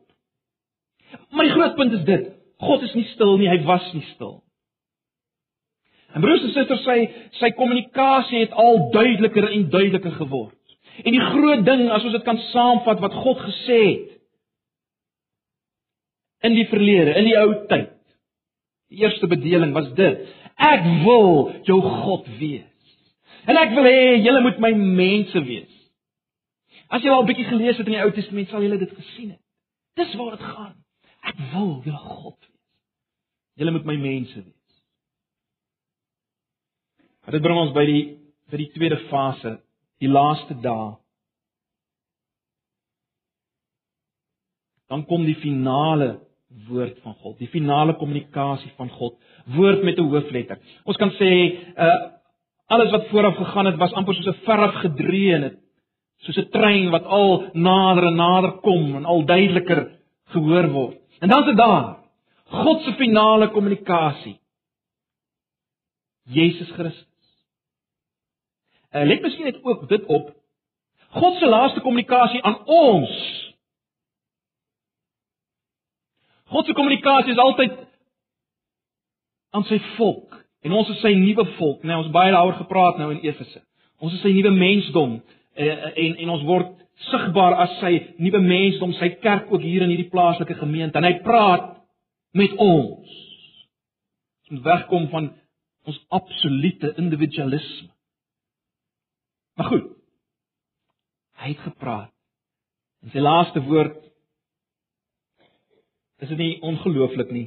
Maar 1.34 1.48
die 1.48 1.54
groot 1.54 1.74
punt 1.76 1.96
is 1.98 2.04
dit, 2.06 2.28
God 2.62 2.84
is 2.86 2.94
nie 2.94 3.08
stil 3.12 3.34
nie, 3.40 3.50
hy 3.50 3.58
was 3.66 3.88
nie 3.96 4.04
stil. 4.12 4.41
En 6.12 6.20
broers 6.20 6.42
en 6.44 6.52
susters, 6.52 6.82
sy 6.84 6.98
sy 7.40 7.50
kommunikasie 7.56 8.42
het 8.44 8.52
al 8.58 8.90
duideliker 8.92 9.48
en 9.48 9.68
duideliker 9.72 10.12
geword. 10.18 10.58
En 11.04 11.14
die 11.14 11.24
groot 11.24 11.64
ding 11.64 11.86
as 11.90 12.04
ons 12.04 12.12
dit 12.12 12.26
kan 12.26 12.40
saamvat 12.50 13.00
wat 13.00 13.14
God 13.24 13.40
gesê 13.46 13.80
het 13.86 14.08
in 16.42 16.56
die 16.58 16.66
verlede, 16.68 17.14
in 17.16 17.28
die 17.30 17.38
ou 17.38 17.48
tyd. 17.70 17.92
Die 18.92 19.04
eerste 19.06 19.28
bedeling 19.30 19.72
was 19.72 19.88
dit: 19.96 20.26
Ek 20.60 20.84
wil 21.06 21.52
jou 21.64 21.80
God 21.80 22.28
wees. 22.40 22.68
En 23.48 23.58
ek 23.58 23.72
wil 23.74 23.88
hê 23.88 24.18
julle 24.22 24.42
moet 24.44 24.60
my 24.62 24.72
mense 24.76 25.44
wees. 25.46 25.70
As 26.92 27.02
jy 27.02 27.10
al 27.10 27.22
'n 27.22 27.30
bietjie 27.30 27.48
gelees 27.48 27.78
het 27.78 27.86
in 27.86 27.96
die 27.96 28.02
Ou 28.04 28.10
Testament, 28.12 28.48
sal 28.48 28.62
jy 28.62 28.76
dit 28.76 28.90
gesien 28.92 29.30
het. 29.30 29.40
Dis 29.96 30.14
waar 30.14 30.36
dit 30.36 30.44
gaan. 30.44 30.74
Ek 31.24 31.38
wil 31.52 31.80
julle 31.84 31.98
God 31.98 32.38
wees. 32.40 32.60
Julle 33.56 33.72
moet 33.72 33.84
my 33.84 33.96
mense 33.96 34.34
wees. 34.34 34.61
Dit 37.32 37.40
bring 37.40 37.58
ons 37.58 37.72
by 37.76 37.84
die 37.88 38.02
by 38.52 38.58
die 38.60 38.72
tweede 38.74 38.98
fase, 39.08 39.54
die 40.02 40.10
laaste 40.10 40.52
dae. 40.60 40.90
Dan 44.92 45.06
kom 45.08 45.24
die 45.24 45.38
finale 45.40 46.18
woord 46.68 46.98
van 47.00 47.14
God, 47.22 47.38
die 47.40 47.48
finale 47.48 47.94
kommunikasie 47.96 48.74
van 48.76 48.90
God, 48.92 49.16
woord 49.56 49.84
met 49.84 49.96
'n 49.98 50.10
hoofletter. 50.12 50.58
Ons 50.84 50.96
kan 50.96 51.10
sê 51.20 51.30
uh 51.76 52.10
alles 52.72 52.90
wat 52.90 53.08
vooraf 53.08 53.36
gegaan 53.36 53.66
het 53.66 53.76
was 53.76 53.92
amper 53.92 54.14
soos 54.14 54.26
'n 54.26 54.44
verf 54.44 54.74
gedreun 54.84 55.42
het, 55.42 55.56
soos 56.24 56.38
'n 56.38 56.50
trein 56.50 56.90
wat 56.90 57.04
al 57.04 57.50
nader 57.52 58.04
en 58.04 58.16
nader 58.16 58.52
kom 58.60 58.96
en 58.96 59.04
al 59.04 59.24
duideliker 59.24 59.98
gehoor 60.32 60.68
word. 60.68 60.98
En 61.20 61.28
dan 61.28 61.40
is 61.40 61.46
dit 61.46 61.56
daar. 61.56 61.96
God 62.44 62.82
se 62.82 62.92
finale 62.92 63.48
kommunikasie. 63.48 64.40
Jesus 66.24 66.70
Christus. 66.70 67.11
Uh, 68.92 69.06
let 69.08 69.22
miskien 69.24 69.48
net 69.48 69.58
ook 69.64 69.88
dit 69.88 70.04
op. 70.04 70.34
God 71.12 71.38
se 71.38 71.48
laaste 71.48 71.80
kommunikasie 71.80 72.42
aan 72.42 72.58
ons. 72.64 73.12
God 76.52 76.66
se 76.66 76.72
kommunikasie 76.72 77.32
is 77.32 77.38
altyd 77.40 77.76
aan 79.50 79.64
sy 79.68 79.78
volk 79.96 80.36
en 80.62 80.72
ons 80.72 80.88
is 80.92 81.00
sy 81.00 81.12
nuwe 81.16 81.44
volk. 81.56 81.82
Nou 81.88 82.02
ons 82.02 82.12
baie 82.12 82.32
daaroor 82.32 82.58
gepraat 82.60 83.00
nou 83.00 83.10
in 83.14 83.22
Efese. 83.24 83.62
Ons 84.02 84.16
is 84.16 84.24
sy 84.24 84.32
nuwe 84.36 84.52
mensdom 84.56 85.18
uh, 85.20 85.72
en 86.04 86.18
en 86.24 86.34
ons 86.36 86.44
word 86.48 86.72
sigbaar 87.08 87.56
as 87.64 87.78
sy 87.80 87.92
nuwe 88.22 88.40
mensdom, 88.44 88.92
sy 88.96 89.14
kerk 89.24 89.48
ook 89.52 89.64
hier 89.64 89.84
in 89.84 89.92
hierdie 89.92 90.10
plaaslike 90.12 90.56
gemeente 90.60 91.00
en 91.00 91.08
hy 91.08 91.16
praat 91.24 91.72
met 92.36 92.52
ons. 92.60 93.16
Ons 94.52 94.64
wegkom 94.64 95.08
van 95.12 95.32
ons 95.88 95.98
absolute 96.12 96.92
individualisme. 97.00 97.91
Maar 99.62 99.70
goed. 99.70 99.90
Hy 101.32 101.48
het 101.48 101.58
gepraat. 101.58 102.10
En 103.02 103.10
sy 103.10 103.20
laaste 103.22 103.60
woord 103.62 103.98
is 106.18 106.28
dit 106.28 106.38
nie 106.38 106.56
ongelooflik 106.66 107.30
nie. 107.30 107.44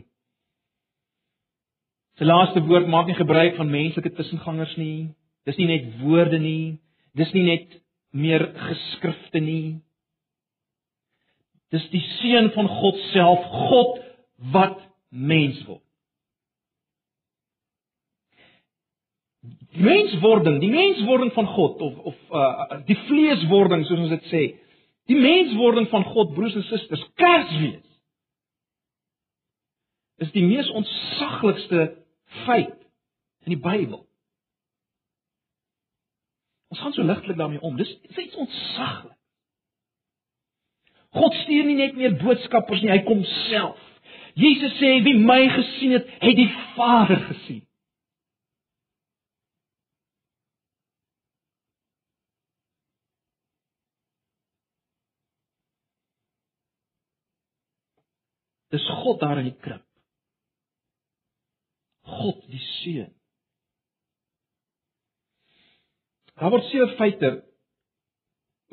Sy 2.15 2.27
laaste 2.27 2.63
woord 2.69 2.87
maak 2.87 3.11
nie 3.11 3.17
gebruik 3.19 3.59
van 3.59 3.71
menslike 3.71 4.13
tussengangers 4.15 4.77
nie. 4.79 5.11
Dis 5.43 5.59
nie 5.59 5.67
net 5.67 5.89
woorde 6.05 6.39
nie. 6.39 6.77
Dis 7.19 7.35
nie 7.35 7.43
net 7.49 7.75
meer 8.15 8.47
geskrifte 8.63 9.43
nie. 9.43 9.81
Dis 11.75 11.83
die 11.91 12.03
seun 12.21 12.47
van 12.55 12.71
God 12.79 13.01
self, 13.11 13.43
God 13.67 13.99
wat 14.55 14.79
mens 15.09 15.59
word. 15.67 15.83
Die 19.75 19.83
menswording, 19.83 20.59
die 20.63 20.71
menswording 20.71 21.33
van 21.35 21.47
God 21.47 21.81
of 21.81 21.97
of 22.11 22.15
uh 22.31 22.79
die 22.87 22.97
vleeswording 23.07 23.83
soos 23.85 24.05
ons 24.05 24.13
dit 24.15 24.29
sê. 24.31 24.43
Die 25.11 25.19
menswording 25.19 25.89
van 25.91 26.03
God, 26.03 26.33
broers 26.33 26.55
en 26.55 26.63
susters, 26.63 27.03
Kersfees. 27.19 27.83
Is 30.23 30.31
die 30.31 30.45
mees 30.47 30.69
ontsaglikste 30.71 31.89
feit 32.45 32.79
in 33.45 33.57
die 33.57 33.61
Bybel. 33.61 34.05
Ons 36.71 36.79
gaan 36.79 36.95
so 36.95 37.03
ligtelik 37.03 37.37
daarmee 37.37 37.61
om. 37.61 37.75
Dis 37.77 37.91
dis 38.07 38.25
iets 38.25 38.35
ontsaglik. 38.35 39.13
God 41.15 41.33
stuur 41.43 41.63
nie 41.63 41.77
net 41.79 41.95
meer 41.95 42.15
boodskappers 42.19 42.81
nie, 42.83 42.91
hy 42.91 43.03
kom 43.07 43.21
self. 43.47 43.79
Jesus 44.35 44.73
sê 44.81 44.97
wie 45.05 45.15
my 45.19 45.45
gesien 45.53 45.95
het, 45.95 46.09
het 46.19 46.35
die 46.35 46.49
Vader 46.75 47.21
gesien. 47.29 47.61
Dis 58.73 58.85
God 59.03 59.19
daar 59.21 59.39
in 59.41 59.49
die 59.51 59.59
krib. 59.61 59.83
God 62.05 62.41
die 62.49 62.61
Seun. 62.61 63.11
Daar 66.35 66.51
word 66.51 66.67
sewe 66.67 66.89
feite 66.99 67.29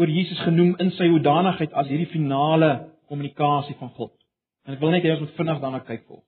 oor 0.01 0.11
Jesus 0.11 0.41
genoem 0.43 0.75
in 0.83 0.91
sy 0.97 1.07
hoedanigheid 1.13 1.75
as 1.79 1.89
hierdie 1.91 2.11
finale 2.11 2.73
kommunikasie 3.11 3.77
van 3.79 3.93
God. 3.95 4.13
En 4.67 4.75
ek 4.75 4.83
wil 4.83 4.95
net 4.95 5.05
hê 5.07 5.13
ons 5.15 5.23
moet 5.23 5.37
vinnig 5.39 5.61
daarna 5.63 5.83
kyk 5.87 6.05
volg. 6.09 6.25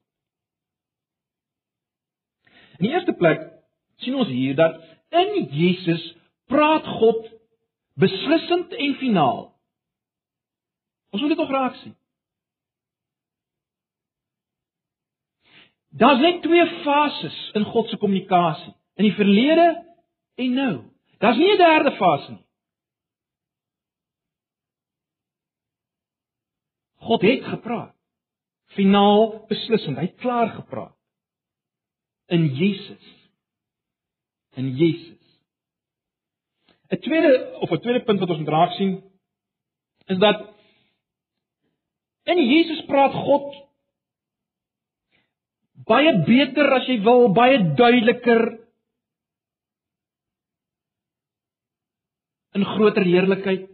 In 2.78 2.87
die 2.87 2.92
eerste 2.94 3.14
plek 3.18 3.42
sien 4.02 4.16
ons 4.18 4.30
hier 4.30 4.56
dat 4.59 4.78
in 5.14 5.49
Jesus 5.54 6.02
praat 6.50 6.87
God 7.00 7.26
beslissend 7.99 8.75
en 8.75 8.97
finaal. 9.00 9.42
Ons 11.14 11.23
moet 11.23 11.35
dit 11.35 11.42
nog 11.42 11.52
raak 11.54 11.78
sien. 11.83 11.94
Daar's 15.96 16.20
net 16.20 16.42
twee 16.42 16.66
fases 16.82 17.50
in 17.54 17.64
God 17.64 17.88
se 17.88 17.96
kommunikasie, 17.96 18.72
in 18.98 19.06
die 19.06 19.14
verlede 19.14 19.68
en 20.34 20.54
nou. 20.54 20.74
Daar's 21.22 21.38
nie 21.38 21.52
'n 21.52 21.56
derde 21.56 21.92
fase 21.96 22.30
nie. 22.30 22.46
God 27.04 27.22
het 27.22 27.44
gepraat. 27.44 27.94
Finaal 28.74 29.44
beslissend, 29.48 29.96
hy 29.96 30.02
het 30.02 30.16
klaar 30.16 30.48
gepraat. 30.48 30.96
In 32.26 32.46
Jesus. 32.54 33.30
In 34.56 34.74
Jesus. 34.76 35.40
'n 36.90 36.98
Tweede 36.98 37.56
of 37.60 37.70
'n 37.70 37.80
tweede 37.80 38.04
punt 38.04 38.18
wat 38.18 38.28
ons 38.28 38.38
moet 38.38 38.48
raak 38.48 38.72
sien 38.72 39.02
is 40.06 40.18
dat 40.18 40.54
in 42.22 42.48
Jesus 42.48 42.84
praat 42.84 43.12
God 43.12 43.63
baie 45.88 46.12
beter 46.26 46.72
as 46.78 46.88
jy 46.88 46.98
wil, 47.04 47.28
baie 47.36 47.58
duideliker 47.76 48.44
in 52.54 52.66
groter 52.74 53.04
heerlikheid 53.06 53.66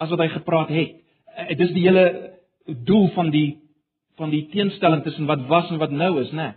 as 0.00 0.08
wat 0.08 0.22
hy 0.24 0.30
gepraat 0.32 0.72
het. 0.72 0.96
Eh, 1.36 1.48
dit 1.52 1.66
is 1.68 1.74
die 1.76 1.84
hele 1.84 2.06
doel 2.88 3.10
van 3.16 3.32
die 3.34 3.48
van 4.20 4.32
die 4.32 4.46
teenstelling 4.52 5.00
tussen 5.00 5.28
wat 5.28 5.46
was 5.48 5.70
en 5.72 5.78
wat 5.80 5.94
nou 5.96 6.18
is, 6.20 6.32
né? 6.36 6.50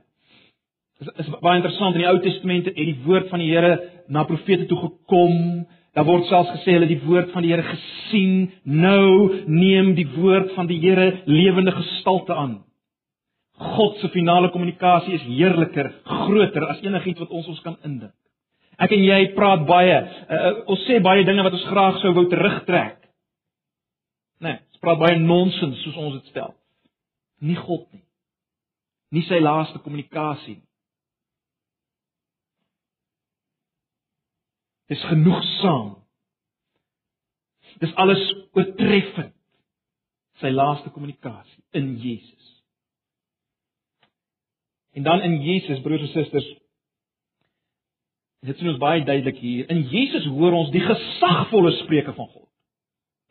Is 1.00 1.07
is 1.24 1.29
baie 1.39 1.62
interessant 1.62 1.95
in 1.95 2.03
die 2.03 2.10
Ou 2.10 2.19
Testament 2.24 2.67
het 2.67 2.75
die 2.75 3.00
woord 3.05 3.29
van 3.31 3.39
die 3.39 3.51
Here 3.51 3.77
na 4.07 4.25
profete 4.27 4.67
toe 4.67 4.79
gekom. 4.81 5.63
Daar 5.95 6.07
word 6.07 6.27
selfs 6.27 6.51
gesê 6.57 6.75
hulle 6.75 6.89
die 6.89 7.00
woord 7.05 7.31
van 7.31 7.45
die 7.45 7.53
Here 7.53 7.63
gesien. 7.63 8.51
Nou 8.63 9.43
neem 9.48 9.93
die 9.95 10.07
woord 10.15 10.51
van 10.57 10.67
die 10.67 10.79
Here 10.83 11.24
lewende 11.25 11.72
gestalte 11.72 12.36
aan. 12.36 12.63
God 13.60 14.00
se 14.01 14.10
finale 14.10 14.50
kommunikasie 14.51 15.13
is 15.13 15.25
heerliker, 15.27 15.91
groter 16.05 16.65
as 16.72 16.81
enigiets 16.81 17.22
wat 17.22 17.33
ons 17.36 17.48
ons 17.53 17.62
kan 17.65 17.77
indink. 17.86 18.15
Ek 18.81 18.91
en 18.95 19.03
jy 19.05 19.19
praat 19.36 19.67
baie, 19.69 19.98
uh, 20.01 20.51
ons 20.74 20.86
sê 20.88 20.98
baie 21.05 21.25
dinge 21.27 21.45
wat 21.45 21.53
ons 21.53 21.67
graag 21.69 22.00
sou 22.01 22.13
wou 22.17 22.25
terugtrek. 22.31 22.98
Nee, 24.41 24.57
ons 24.74 24.81
praat 24.81 25.01
baie 25.03 25.19
nonsens 25.22 25.83
soos 25.86 26.00
ons 26.01 26.17
dit 26.17 26.31
stel. 26.33 26.55
Nie 27.45 27.60
God 27.60 27.86
nie. 27.93 28.01
Nie 29.13 29.25
sy 29.27 29.38
laaste 29.43 29.77
kommunikasie 29.83 30.57
nie. 30.57 30.69
Dis 34.91 35.03
genoegsaam. 35.10 35.93
Dis 37.81 37.93
alles 38.01 38.22
oortreffend. 38.53 39.33
Sy 40.41 40.50
laaste 40.50 40.89
kommunikasie 40.93 41.62
in 41.77 41.93
Jesus. 42.01 42.52
En 44.93 45.03
dan 45.03 45.21
in 45.21 45.41
Jesus, 45.41 45.81
broers 45.81 46.01
en 46.01 46.07
susters, 46.07 46.47
dit 48.43 48.57
sien 48.57 48.69
ons 48.69 48.81
baie 48.81 49.03
duidelik 49.03 49.38
hier. 49.41 49.69
In 49.69 49.85
Jesus 49.89 50.25
hoor 50.25 50.53
ons 50.53 50.71
die 50.73 50.83
gesagvolle 50.83 51.71
spreuke 51.79 52.13
van 52.13 52.27
God. 52.27 52.50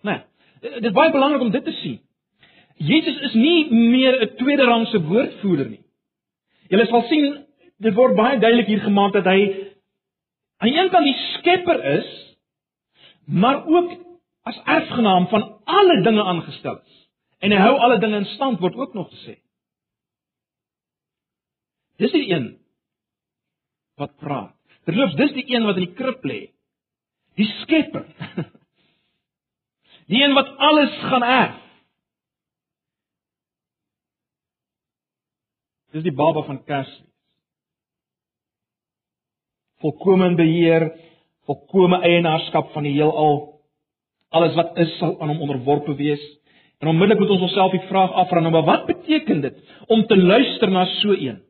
Né? 0.02 0.22
Nee, 0.62 0.80
dit 0.80 0.90
is 0.90 0.96
baie 0.96 1.12
belangrik 1.12 1.44
om 1.44 1.50
dit 1.50 1.64
te 1.64 1.74
sien. 1.82 2.00
Jesus 2.82 3.20
is 3.28 3.34
nie 3.34 3.70
meer 3.70 4.22
'n 4.22 4.36
tweede 4.36 4.64
rangse 4.64 5.02
woordvoerder 5.02 5.68
nie. 5.68 5.84
Julle 6.68 6.86
sal 6.86 7.02
sien 7.02 7.44
dit 7.78 7.94
word 7.94 8.16
baie 8.16 8.38
duidelik 8.38 8.66
hier 8.66 8.80
gemaak 8.80 9.12
dat 9.12 9.24
hy 9.24 9.40
aan 10.62 10.68
die 10.68 10.78
een 10.78 10.90
kant 10.90 11.04
die 11.04 11.18
skepper 11.38 11.84
is, 11.98 12.36
maar 13.26 13.66
ook 13.66 13.92
as 14.42 14.60
erfgenaam 14.64 15.28
van 15.28 15.60
alle 15.64 16.02
dinge 16.02 16.22
aangestel 16.22 16.80
is. 16.80 17.08
En 17.38 17.50
hy 17.50 17.58
hou 17.58 17.78
alle 17.78 17.98
dinge 17.98 18.16
in 18.16 18.30
stand 18.34 18.60
word 18.60 18.74
ook 18.74 18.94
nog 18.94 19.10
gesê. 19.10 19.38
Dis 22.02 22.14
die 22.14 22.26
een 22.32 22.48
wat 24.00 24.16
praat. 24.18 24.56
Terloops, 24.88 25.14
dis 25.14 25.34
die 25.36 25.46
een 25.54 25.66
wat 25.68 25.78
in 25.78 25.86
die 25.86 25.94
krib 25.94 26.24
lê. 26.26 26.40
Die 27.38 27.46
Skepper. 27.62 28.08
Die 30.10 30.18
een 30.20 30.34
wat 30.34 30.48
alles 30.58 30.96
gaan 31.08 31.22
erf. 31.22 31.60
Dis 35.94 36.02
die 36.04 36.12
baba 36.12 36.42
van 36.44 36.58
Kersfees. 36.66 37.06
Volkomme 39.80 40.34
beheer, 40.38 40.88
volkomme 41.46 42.02
eienaarskap 42.06 42.72
van 42.74 42.86
die 42.86 42.92
heelal. 42.96 43.38
Alles 44.34 44.54
wat 44.58 44.76
is 44.82 44.92
sal 44.98 45.16
aan 45.20 45.32
hom 45.32 45.40
onderworpe 45.46 45.94
wees. 45.98 46.22
En 46.82 46.90
onmiddellik 46.92 47.22
moet 47.22 47.32
ons 47.36 47.46
onsself 47.48 47.72
die 47.74 47.86
vraag 47.88 48.12
afvra, 48.24 48.42
nou 48.42 48.52
maar 48.52 48.68
wat 48.68 48.86
beteken 48.90 49.40
dit 49.42 49.58
om 49.86 50.04
te 50.06 50.18
luister 50.18 50.70
na 50.70 50.84
so 50.98 51.14
'n? 51.14 51.40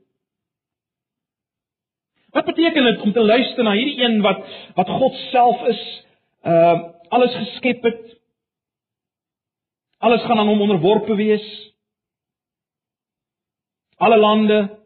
Wat 2.33 2.45
beteken 2.45 2.85
dit 2.85 3.01
om 3.01 3.13
te 3.13 3.21
luister 3.21 3.65
na 3.65 3.73
hierdie 3.77 4.05
een 4.05 4.21
wat 4.25 4.41
wat 4.75 4.89
God 4.89 5.15
self 5.31 5.67
is, 5.69 5.83
uh 6.43 6.81
alles 7.13 7.35
geskep 7.35 7.83
het. 7.83 8.21
Alles 9.99 10.23
gaan 10.25 10.39
aan 10.39 10.49
hom 10.49 10.61
onderworpe 10.61 11.15
wees. 11.15 11.45
Alle 13.97 14.17
lande, 14.17 14.79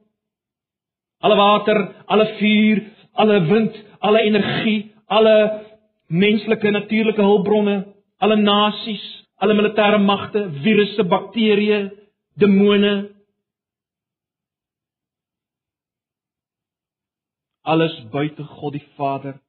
alle 1.19 1.37
water, 1.37 1.95
alle 2.07 2.27
vuur, 2.27 2.83
alle 3.13 3.41
wind, 3.45 3.77
alle 3.99 4.21
energie, 4.21 4.93
alle 5.07 5.63
menslike 6.07 6.71
natuurlike 6.71 7.23
hulpbronne, 7.23 7.87
alle 8.19 8.37
nasies, 8.37 9.05
alle 9.37 9.55
militêre 9.55 9.99
magte, 9.99 10.49
virusse, 10.63 11.05
bakterieë, 11.05 11.81
demone. 12.35 12.93
Alles 17.67 17.97
buite 18.13 18.45
God 18.45 18.77
die 18.77 18.85
Vader. 18.95 19.41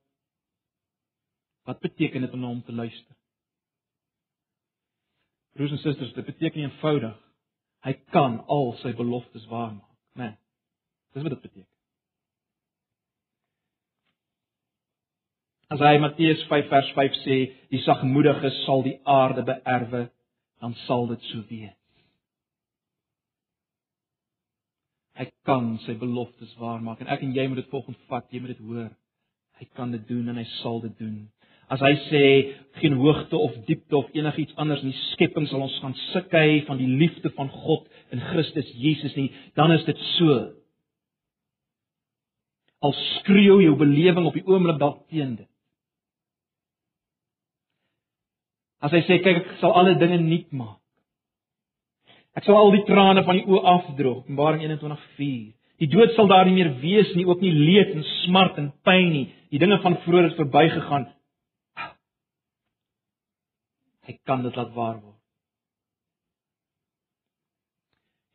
Wat 1.69 1.79
beteken 1.79 2.21
dit 2.25 2.33
om 2.33 2.41
na 2.41 2.47
hom 2.47 2.63
te 2.65 2.73
luister? 2.73 3.15
Broers 5.53 5.71
en 5.71 5.81
susters, 5.83 6.13
dit 6.13 6.25
beteken 6.25 6.61
eenvoudig. 6.61 7.15
Hy 7.85 7.93
kan 8.13 8.39
al 8.49 8.71
sy 8.81 8.93
beloftes 8.97 9.45
waarmaak, 9.51 9.97
né? 10.17 10.31
Nee, 10.31 10.37
dis 11.13 11.25
wat 11.25 11.35
dit 11.35 11.45
beteken. 11.45 11.73
As 15.73 15.81
hy 15.83 15.97
Matteus 15.99 16.41
5 16.49 16.69
vers 16.71 16.91
5 16.95 17.17
sê, 17.25 17.37
die 17.73 17.81
sagmoediges 17.83 18.61
sal 18.65 18.85
die 18.85 18.95
aarde 19.03 19.43
beerwe, 19.45 20.07
dan 20.63 20.73
sal 20.87 21.09
dit 21.11 21.25
so 21.29 21.43
wees. 21.51 21.75
Hy 25.17 25.25
kan 25.47 25.71
sy 25.85 25.95
beloftes 25.97 26.53
waarmaak 26.61 27.01
en 27.01 27.09
ek 27.13 27.23
en 27.25 27.33
jy 27.33 27.47
moet 27.49 27.63
dit 27.63 27.71
volgens 27.73 27.97
vat, 28.11 28.27
jy 28.29 28.41
moet 28.43 28.53
dit 28.53 28.65
hoor. 28.67 28.91
Hy 29.57 29.65
kan 29.77 29.91
dit 29.95 30.03
doen 30.09 30.29
en 30.29 30.37
hy 30.37 30.45
sal 30.59 30.83
dit 30.83 30.93
doen. 30.99 31.17
As 31.73 31.81
hy 31.83 31.93
sê 32.05 32.23
geen 32.79 32.95
hoogte 32.95 33.35
of 33.35 33.55
diepte 33.67 33.97
of 33.97 34.13
enigiets 34.15 34.55
anders 34.61 34.83
in 34.85 34.93
die 34.93 35.01
skepping 35.11 35.49
sal 35.49 35.65
ons 35.65 35.75
gaan 35.83 35.97
sikhei 36.13 36.61
van 36.69 36.79
die 36.79 36.87
liefde 37.01 37.33
van 37.35 37.49
God 37.51 37.89
in 38.15 38.21
Christus 38.29 38.69
Jesus 38.79 39.17
nie, 39.19 39.27
dan 39.59 39.73
is 39.75 39.83
dit 39.89 39.99
so. 40.15 40.37
Al 42.85 42.95
skreeu 43.17 43.59
jou 43.65 43.75
belewing 43.75 44.29
op 44.29 44.37
die 44.37 44.45
oomblik 44.47 44.79
dalk 44.79 45.03
teen 45.11 45.35
dit. 45.41 45.49
As 48.79 48.93
hy 48.93 49.01
sê 49.07 49.17
kyk 49.25 49.41
ek 49.41 49.55
sal 49.59 49.73
alle 49.75 49.97
dinge 49.99 50.21
nuut 50.21 50.53
maak. 50.55 50.79
Ek 52.37 52.45
sal 52.45 52.57
al 52.59 52.75
die 52.75 52.85
trane 52.85 53.23
van 53.25 53.39
die 53.39 53.47
oë 53.49 53.63
afdroog. 53.73 54.23
Openbaring 54.25 54.61
21:4. 54.67 55.53
Die 55.81 55.89
dood 55.89 56.13
sal 56.15 56.29
daar 56.29 56.45
nie 56.45 56.55
meer 56.57 56.71
wees 56.81 57.13
nie, 57.15 57.25
ook 57.25 57.41
nie 57.41 57.53
leed 57.53 57.93
en 57.95 58.03
smart 58.25 58.57
en 58.57 58.71
pyn 58.85 59.11
nie. 59.13 59.27
Die 59.53 59.61
dinge 59.61 59.79
van 59.81 59.97
vroeër 60.05 60.29
het 60.29 60.39
verbygegaan. 60.39 61.05
Hy 64.07 64.13
kan 64.25 64.43
dit 64.43 64.55
laat 64.55 64.73
waar 64.73 65.01
word. 65.01 65.17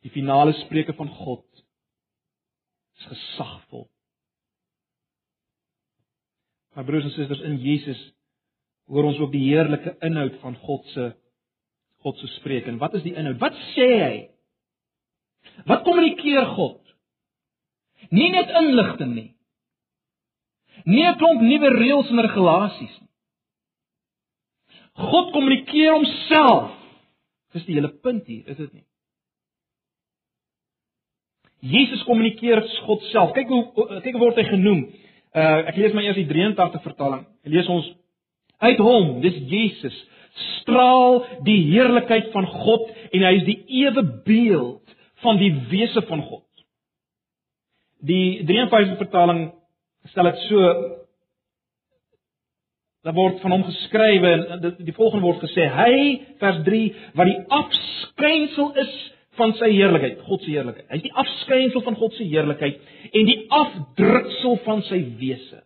Die 0.03 0.11
finale 0.11 0.53
spreuke 0.53 0.93
van 0.93 1.09
God 1.09 1.45
is 2.99 3.05
gesagvol. 3.07 3.87
Maar 6.75 6.85
broers 6.85 7.07
en 7.07 7.15
susters 7.15 7.43
in 7.47 7.57
Jesus 7.61 7.99
hoor 8.91 9.07
ons 9.09 9.19
ook 9.21 9.31
die 9.31 9.45
heerlike 9.47 9.95
inhoud 10.03 10.39
van 10.41 10.55
God 10.65 10.85
se 10.91 11.13
God 12.03 12.19
se 12.19 12.27
spreek 12.37 12.67
en 12.67 12.79
wat 12.81 12.95
is 12.99 13.05
die 13.05 13.15
inhoud? 13.15 13.39
Wat 13.41 13.55
sê 13.73 13.89
hy? 14.01 14.15
Wat 15.69 15.83
kommunikeer 15.87 16.45
God? 16.55 16.79
Nie 18.11 18.29
net 18.33 18.51
inligting 18.59 19.13
nie. 19.15 19.29
Nie 20.85 21.07
'n 21.07 21.17
klomp 21.17 21.41
nuwe 21.41 21.69
reëls 21.69 22.09
en 22.11 22.19
regulasies 22.19 22.95
nie. 22.99 23.11
God 24.93 25.31
kommunikeer 25.31 25.93
homself. 25.93 26.71
Dis 27.53 27.65
die 27.65 27.75
hele 27.75 27.89
punt 27.89 28.27
hier, 28.27 28.47
is 28.47 28.57
dit 28.57 28.73
nie? 28.73 28.85
Jesus 31.59 32.03
kommunikeer 32.03 32.61
God 32.85 33.01
self. 33.11 33.31
Kyk 33.33 33.47
hoe 33.47 34.01
kyk 34.01 34.17
word 34.19 34.35
hy 34.35 34.43
genoem. 34.43 34.85
Uh 35.33 35.67
ek 35.69 35.77
lees 35.77 35.93
maar 35.93 36.03
eers 36.03 36.15
die 36.15 36.27
83 36.27 36.81
vertaling. 36.83 37.25
Ek 37.43 37.51
lees 37.51 37.67
ons 37.67 37.93
Uit 38.63 38.79
hom, 38.79 39.17
dis 39.23 39.35
Jesus, 39.51 39.95
straal 40.33 41.21
die 41.45 41.59
heerlikheid 41.71 42.31
van 42.33 42.47
God 42.49 42.89
en 43.11 43.25
hy 43.27 43.33
is 43.39 43.45
die 43.47 43.59
ewe 43.83 44.03
beeld 44.25 44.95
van 45.23 45.39
die 45.39 45.51
wese 45.71 46.03
van 46.09 46.23
God. 46.25 46.47
Die 48.03 48.43
53 48.47 48.99
vertaling 48.99 49.45
stel 50.11 50.27
dit 50.31 50.45
so 50.49 50.73
daar 53.03 53.15
word 53.15 53.41
van 53.43 53.51
hom 53.51 53.65
geskrywe 53.67 54.29
en 54.31 54.61
die, 54.79 54.95
volgende 54.95 55.25
word 55.25 55.41
gesê 55.43 55.67
hy 55.71 55.95
vers 56.39 56.61
3 56.67 56.83
wat 57.19 57.29
die 57.29 57.39
afskynsel 57.57 58.71
is 58.83 58.93
van 59.39 59.55
sy 59.57 59.71
heerlikheid, 59.73 60.21
God 60.27 60.43
se 60.45 60.51
heerlikheid. 60.53 60.87
Hy 60.91 60.99
is 60.99 61.05
die 61.07 61.15
afskynsel 61.23 61.83
van 61.87 61.97
God 61.99 62.15
se 62.15 62.27
heerlikheid 62.29 62.81
en 63.09 63.29
die 63.29 63.39
afdruksel 63.57 64.59
van 64.67 64.83
sy 64.87 64.99
wese. 65.19 65.63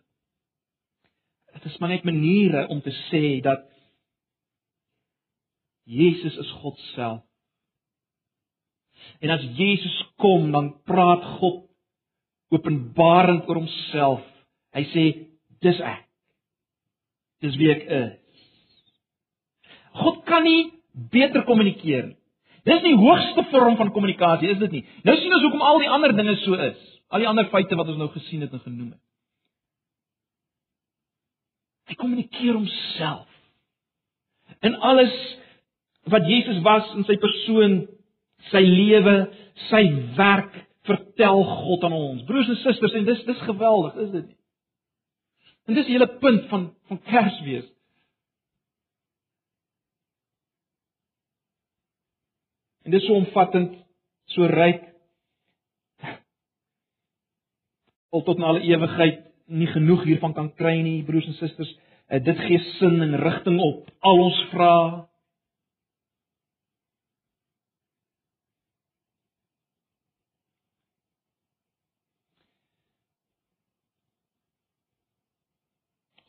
Dit 1.58 1.68
is 1.68 1.78
maar 1.82 1.92
net 1.92 2.06
maniere 2.08 2.68
om 2.74 2.82
te 2.86 2.94
sê 3.08 3.40
dat 3.44 3.66
Jesus 5.88 6.36
is 6.36 6.52
God 6.62 6.78
self. 6.96 7.24
En 9.24 9.32
as 9.32 9.44
Jesus 9.56 9.96
kom, 10.20 10.50
dan 10.52 10.74
praat 10.84 11.24
God 11.40 11.64
openbarend 12.52 13.48
oor 13.48 13.62
homself. 13.62 14.24
Hy 14.76 14.84
sê, 14.92 15.04
"Dis 15.64 15.80
ek. 15.80 16.06
Dis 17.42 17.56
wie 17.56 17.72
ek 17.72 17.88
is." 17.88 18.20
God 19.94 20.26
kan 20.26 20.44
nie 20.44 20.74
beter 21.12 21.46
kommunikeer 21.46 22.08
nie. 22.08 22.18
Dis 22.68 22.84
die 22.84 22.98
hoogste 23.00 23.46
vorm 23.52 23.78
van 23.80 23.92
kommunikasie, 23.96 24.50
is 24.52 24.60
dit 24.60 24.72
nie? 24.72 24.86
Nou 25.08 25.16
sien 25.18 25.34
ons 25.34 25.44
hoekom 25.46 25.62
al 25.62 25.80
die 25.80 25.90
ander 25.90 26.14
dinge 26.16 26.36
so 26.44 26.54
is. 26.54 26.80
Al 27.08 27.24
die 27.24 27.30
ander 27.30 27.48
feite 27.54 27.78
wat 27.80 27.88
ons 27.88 27.98
nou 27.98 28.10
gesien 28.12 28.42
het 28.44 28.52
en 28.52 28.60
genoem 28.60 28.92
het. 28.92 29.04
Hy 31.88 31.96
kommunikeer 31.96 32.58
homself. 32.58 33.28
In 34.68 34.76
alles 34.76 35.16
wat 36.12 36.28
Jesus 36.30 36.62
was 36.66 36.88
in 36.96 37.06
sy 37.08 37.18
persoon, 37.22 37.78
sy 38.52 38.64
lewe, 38.64 39.18
sy 39.68 39.84
werk, 40.18 40.54
vertel 40.88 41.44
God 41.44 41.86
aan 41.88 41.96
ons. 41.96 42.26
Broers 42.28 42.50
en 42.52 42.60
susters, 42.62 42.96
en 42.96 43.08
dis 43.08 43.24
dis 43.28 43.48
geweldig, 43.48 43.96
is 44.06 44.12
dit 44.14 44.28
nie? 44.30 44.38
En 45.68 45.76
dis 45.76 45.88
die 45.90 45.98
hele 45.98 46.08
punt 46.22 46.46
van 46.48 46.70
van 46.88 47.02
Kersfees. 47.04 47.66
En 52.88 52.94
dis 52.96 53.04
so 53.04 53.18
omvattend, 53.20 53.74
so 54.32 54.48
ryk. 54.48 54.86
Al 58.16 58.24
tot 58.24 58.40
in 58.40 58.48
alle 58.48 58.64
ewigheid 58.64 59.26
nie 59.52 59.68
genoeg 59.68 60.06
hiervan 60.08 60.36
kan 60.38 60.48
kry 60.56 60.78
nie, 60.86 61.02
broers 61.04 61.28
en 61.28 61.36
susters. 61.36 61.74
Eh, 62.08 62.24
dit 62.24 62.40
gee 62.48 62.64
sin 62.78 63.02
en 63.04 63.20
rigting 63.20 63.60
op 63.60 63.92
al 64.08 64.24
ons 64.30 64.40
vrae. 64.54 65.04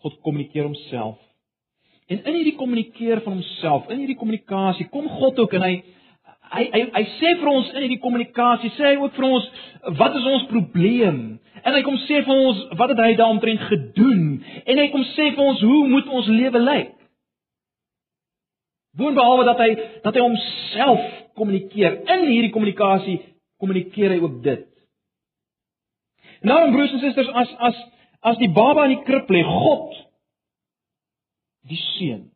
God 0.08 0.20
kommunikeer 0.24 0.64
homself. 0.64 1.18
En 2.08 2.24
in 2.24 2.34
hierdie 2.34 2.56
kommunikeer 2.56 3.20
van 3.20 3.32
homself, 3.36 3.88
in 3.92 4.00
hierdie 4.00 4.16
kommunikasie, 4.16 4.88
kom 4.88 5.08
God 5.18 5.38
ook 5.44 5.56
en 5.58 5.64
hy 5.66 5.74
hy 6.48 6.62
hy, 6.72 6.80
hy 6.94 7.02
sê 7.18 7.34
vir 7.36 7.50
ons 7.52 7.66
in 7.74 7.82
hierdie 7.84 8.00
kommunikasie, 8.00 8.70
sê 8.78 8.94
hy 8.94 9.00
ook 9.02 9.16
vir 9.18 9.26
ons 9.28 9.48
wat 9.98 10.16
is 10.16 10.28
ons 10.30 10.46
probleem? 10.48 11.18
En 11.60 11.76
hy 11.76 11.82
kom 11.84 11.98
sê 12.06 12.22
vir 12.24 12.32
ons 12.32 12.62
wat 12.80 12.94
het 12.94 13.02
hy 13.04 13.10
daaromtrent 13.18 13.66
gedoen? 13.68 14.22
En 14.64 14.80
hy 14.80 14.86
kom 14.94 15.04
sê 15.10 15.28
vir 15.34 15.44
ons 15.44 15.60
hoe 15.68 15.82
moet 15.92 16.08
ons 16.20 16.30
lewe 16.32 16.62
lyk? 16.64 16.94
Boonbehalwe 18.96 19.44
dat 19.50 19.60
hy 19.60 19.68
dat 20.06 20.16
hy 20.16 20.24
homself 20.24 21.04
kommunikeer, 21.38 22.00
in 22.16 22.24
hierdie 22.30 22.54
kommunikasie 22.54 23.20
kommunikeer 23.60 24.16
hy 24.16 24.22
ook 24.24 24.40
dit. 24.48 24.64
Nou, 26.48 26.58
broers 26.72 26.96
en 26.96 27.04
susters, 27.04 27.28
as 27.36 27.52
as 27.68 27.86
as 28.20 28.38
die 28.40 28.50
baba 28.52 28.86
in 28.88 28.96
die 28.96 29.04
krib 29.06 29.30
lê, 29.30 29.42
God 29.46 29.94
die 31.68 31.78
seun 31.98 32.28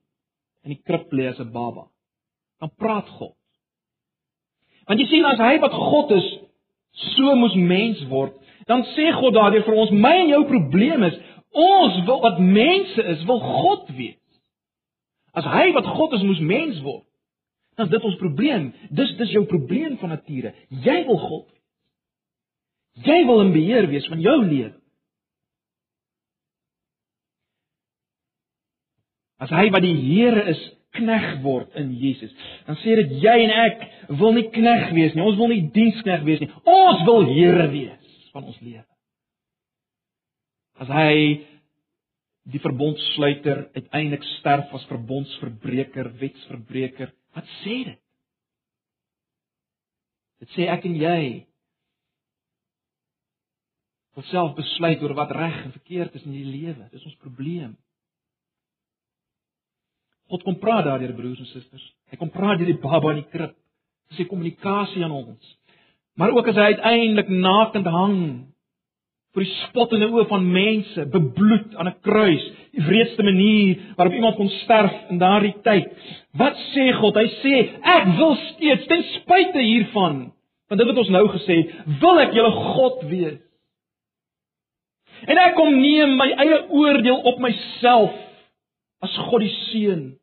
in 0.62 0.74
die 0.74 0.82
krib 0.86 1.10
lê 1.12 1.28
as 1.30 1.40
'n 1.40 1.50
baba, 1.52 1.88
dan 2.60 2.70
praat 2.78 3.08
God. 3.18 3.36
Want 4.86 5.00
jy 5.00 5.06
sien 5.06 5.24
as 5.24 5.38
hy 5.38 5.58
wat 5.58 5.72
God 5.72 6.10
is, 6.10 6.26
so 7.16 7.34
moes 7.34 7.54
mens 7.54 8.02
word, 8.08 8.34
dan 8.66 8.84
sê 8.94 9.10
God 9.12 9.34
daardeur 9.34 9.64
vir 9.64 9.74
ons, 9.74 9.90
my 9.90 10.16
en 10.24 10.28
jou 10.28 10.44
probleem 10.44 11.02
is, 11.02 11.16
ons 11.52 12.04
wil 12.06 12.20
wat 12.20 12.38
mense 12.38 13.02
is, 13.14 13.24
wil 13.24 13.40
God 13.40 13.88
wees. 13.96 14.18
As 15.34 15.44
hy 15.44 15.72
wat 15.72 15.86
God 15.86 16.12
is 16.12 16.22
moes 16.22 16.40
mens 16.40 16.80
word, 16.82 17.06
dan 17.76 17.86
is 17.86 17.92
dit 17.92 18.04
ons 18.04 18.20
probleem. 18.20 18.72
Dis 18.90 19.16
dis 19.16 19.32
jou 19.32 19.46
probleem 19.48 19.96
van 19.98 20.12
nature. 20.12 20.52
Jy 20.68 20.98
wil 21.06 21.18
God 21.18 21.46
wees. 21.48 21.62
Jy 23.06 23.22
wil 23.24 23.40
in 23.40 23.52
beheer 23.54 23.88
wees 23.88 24.06
van 24.12 24.20
jou 24.20 24.36
lewe. 24.44 24.74
As 29.42 29.50
hy 29.50 29.66
wat 29.74 29.84
die 29.84 29.96
Here 29.98 30.46
is, 30.52 30.60
knegg 30.92 31.38
word 31.42 31.72
in 31.80 31.94
Jesus, 31.96 32.32
dan 32.66 32.76
sê 32.82 32.94
dit 32.98 33.14
jy 33.22 33.36
en 33.46 33.52
ek 33.62 33.84
wil 34.20 34.34
nie 34.36 34.48
knegg 34.52 34.90
wees 34.92 35.14
nie. 35.16 35.24
Ons 35.24 35.38
wil 35.40 35.48
nie 35.48 35.62
diensknegg 35.72 36.26
wees 36.26 36.42
nie. 36.42 36.50
Ons 36.68 37.06
wil 37.08 37.24
Here 37.30 37.68
wees 37.72 38.18
van 38.34 38.44
ons 38.44 38.58
lewe. 38.60 38.84
As 40.82 40.90
hy 40.92 41.14
die 42.52 42.60
verbondsluiter 42.60 43.68
uiteindelik 43.76 44.24
sterf 44.36 44.72
as 44.74 44.84
verbondsverbreker, 44.90 46.10
wetsverbreker, 46.20 47.12
wat 47.36 47.48
sê 47.62 47.78
dit? 47.88 48.00
Dit 50.42 50.54
sê 50.56 50.66
ek 50.74 50.84
en 50.88 50.96
jy 50.98 51.18
wil 54.16 54.26
self 54.28 54.56
besluit 54.58 55.00
oor 55.06 55.14
wat 55.16 55.32
reg 55.32 55.60
en 55.62 55.74
verkeerd 55.76 56.18
is 56.18 56.26
in 56.26 56.34
die 56.34 56.48
lewe. 56.48 56.88
Dis 56.92 57.06
ons 57.08 57.20
probleem. 57.22 57.76
God 60.32 60.46
kom 60.46 60.56
praat 60.56 60.86
daardeur 60.88 61.12
broers 61.12 61.42
en 61.44 61.50
susters. 61.50 61.84
Hy 62.08 62.16
kom 62.16 62.30
praat 62.32 62.56
deur 62.60 62.70
die 62.70 62.80
baba 62.80 63.12
in 63.12 63.20
die 63.20 63.28
krib. 63.28 63.52
Dis 64.08 64.22
die 64.22 64.30
kommunikasie 64.30 65.02
aan 65.04 65.12
ons. 65.12 65.50
Maar 66.16 66.32
ook 66.32 66.48
as 66.48 66.56
hy 66.56 66.72
uiteindelik 66.72 67.28
nakend 67.28 67.88
hang 67.92 68.18
vir 69.32 69.44
die 69.46 69.52
spottende 69.62 70.10
oë 70.12 70.26
van 70.28 70.48
mense, 70.52 71.04
bebloed 71.12 71.76
aan 71.76 71.88
'n 71.88 72.00
kruis, 72.04 72.44
die 72.72 72.84
wreedste 72.84 73.22
manier 73.22 73.78
waarop 73.96 74.14
iemand 74.14 74.36
kon 74.36 74.48
sterf 74.48 74.92
in 75.10 75.18
daardie 75.18 75.54
tyd. 75.64 75.88
Wat 76.36 76.56
sê 76.72 76.92
God? 76.92 77.16
Hy 77.16 77.28
sê, 77.40 77.54
ek 77.82 78.04
wil 78.16 78.36
steeds 78.36 78.86
ten 78.86 79.02
spyte 79.02 79.60
hiervan, 79.60 80.32
want 80.68 80.78
dit 80.78 80.86
wat 80.86 80.98
ons 80.98 81.08
nou 81.08 81.28
gesê 81.28 81.56
het, 81.56 82.00
wil 82.00 82.20
ek 82.20 82.34
julle 82.34 82.50
God 82.50 83.02
wees. 83.08 83.40
En 85.28 85.38
ek 85.38 85.54
kom 85.54 85.80
neem 85.80 86.16
my 86.16 86.28
eie 86.32 86.68
oordeel 86.68 87.20
op 87.20 87.38
myself 87.38 88.12
as 89.00 89.16
God 89.16 89.40
die 89.40 89.56
seun. 89.70 90.18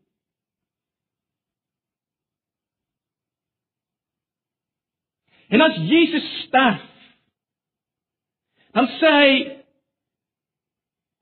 En 5.50 5.62
as 5.66 5.78
Jesus 5.90 6.28
sterf, 6.46 6.84
dan 8.78 8.90
sê 9.00 9.14
hy 9.14 9.32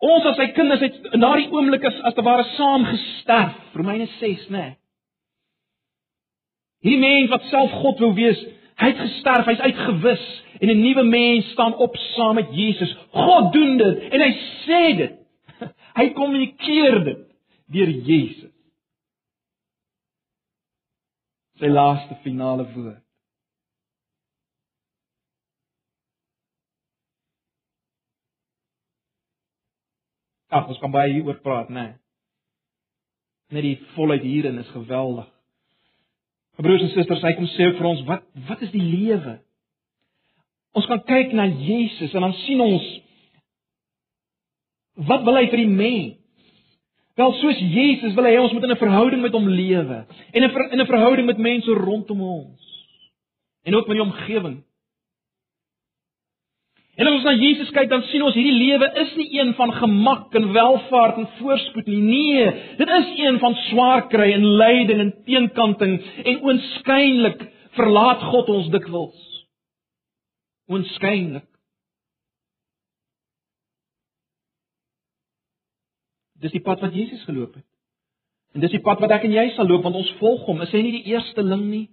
ons 0.08 0.26
as 0.30 0.36
sy 0.38 0.50
kinders 0.56 0.84
het 0.84 0.98
in 1.16 1.24
daardie 1.24 1.48
oomblik 1.54 1.86
as 1.88 2.02
as 2.10 2.18
te 2.18 2.26
ware 2.26 2.44
saam 2.56 2.84
gesterf. 2.90 3.56
Romeine 3.78 4.10
6, 4.20 4.50
né? 4.52 4.58
Nee. 4.58 4.76
Hierdie 6.86 7.02
mens 7.02 7.32
wat 7.32 7.48
self 7.50 7.72
God 7.82 8.04
wou 8.04 8.12
wees, 8.18 8.40
hy 8.78 8.92
het 8.92 9.00
gesterf, 9.02 9.48
hy's 9.50 9.64
uitgewis 9.64 10.26
en 10.60 10.70
'n 10.70 10.82
nuwe 10.82 11.04
mens 11.04 11.50
staan 11.56 11.74
op 11.76 11.96
saam 12.14 12.36
met 12.36 12.52
Jesus. 12.52 12.94
God 13.10 13.54
doen 13.54 13.78
dit 13.78 14.12
en 14.12 14.22
hy 14.22 14.32
sê 14.66 14.84
dit. 14.98 15.16
Hy 15.98 16.12
kommunikeer 16.14 17.04
dit 17.04 17.22
deur 17.74 17.90
Jesus. 17.90 18.54
Sy 21.58 21.68
laaste 21.74 22.16
finale 22.22 22.68
woord. 22.76 23.07
Ag, 30.50 30.68
ons 30.68 30.80
kan 30.80 30.92
baie 30.92 31.14
hieroor 31.14 31.40
praat, 31.44 31.70
né? 31.70 31.82
Nee. 31.82 31.96
Net 33.58 33.64
die 33.64 33.78
volheid 33.96 34.24
hierin 34.28 34.60
is 34.60 34.70
geweldig. 34.76 35.28
Broers 36.58 36.84
en 36.84 36.90
susters, 36.92 37.22
hy 37.24 37.34
kom 37.38 37.48
sê 37.54 37.70
vir 37.78 37.88
ons, 37.88 38.02
wat 38.08 38.24
wat 38.48 38.64
is 38.66 38.72
die 38.74 38.84
lewe? 38.84 39.38
Ons 40.78 40.88
gaan 40.90 41.04
kyk 41.08 41.36
na 41.38 41.46
Jesus 41.48 42.14
en 42.14 42.26
dan 42.26 42.36
sien 42.44 42.62
ons 42.62 42.88
wat 45.08 45.22
wil 45.28 45.38
hy 45.38 45.46
vir 45.52 45.62
die 45.62 45.70
mens? 45.70 46.16
Wel 47.18 47.34
soos 47.40 47.60
Jesus 47.74 48.14
wil 48.14 48.28
hy 48.30 48.36
ons 48.38 48.54
moet 48.54 48.66
in 48.66 48.72
'n 48.72 48.82
verhouding 48.82 49.22
met 49.22 49.34
hom 49.34 49.48
lewe 49.50 50.06
en 50.34 50.44
in 50.44 50.50
'n 50.50 50.72
in 50.74 50.82
'n 50.82 50.86
verhouding 50.86 51.26
met 51.26 51.38
mense 51.38 51.72
rondom 51.72 52.22
ons 52.22 52.62
en 53.64 53.76
ook 53.76 53.88
met 53.88 53.98
die 53.98 54.06
omgewing. 54.06 54.64
En 56.98 57.06
as 57.06 57.14
ons 57.20 57.26
na 57.28 57.36
Jesus 57.38 57.70
kyk, 57.76 57.92
dan 57.92 58.02
sien 58.10 58.24
ons 58.26 58.34
hierdie 58.34 58.56
lewe 58.58 58.88
is 59.04 59.12
nie 59.20 59.28
een 59.38 59.52
van 59.58 59.70
gemak 59.78 60.34
en 60.38 60.48
welvaart 60.56 61.20
en 61.22 61.28
voorspoed 61.38 61.90
nie. 61.92 62.00
Nee, 62.02 62.48
dit 62.80 62.94
is 62.96 63.12
een 63.20 63.38
van 63.44 63.54
swaar 63.68 64.08
kry 64.10 64.32
en 64.34 64.48
lyding 64.58 65.04
en 65.04 65.12
teenkanting 65.28 66.00
en 66.24 66.40
oënskynlik 66.42 67.44
verlaat 67.78 68.24
God 68.32 68.50
ons 68.50 68.72
dikwels. 68.74 69.28
Oënskynlik. 70.74 71.46
Dis 76.42 76.54
die 76.54 76.62
pad 76.66 76.82
wat 76.82 76.98
Jesus 76.98 77.22
geloop 77.30 77.60
het. 77.60 77.66
En 78.58 78.64
dis 78.66 78.74
die 78.74 78.82
pad 78.82 78.98
wat 79.06 79.14
ek 79.14 79.28
en 79.28 79.36
jy 79.38 79.52
sal 79.54 79.70
loop 79.70 79.86
want 79.86 80.00
ons 80.02 80.10
volg 80.18 80.50
hom. 80.50 80.66
Is 80.66 80.74
hy 80.74 80.82
nie 80.82 80.96
die 80.98 81.14
eerste 81.14 81.46
ling 81.46 81.68
nie? 81.70 81.84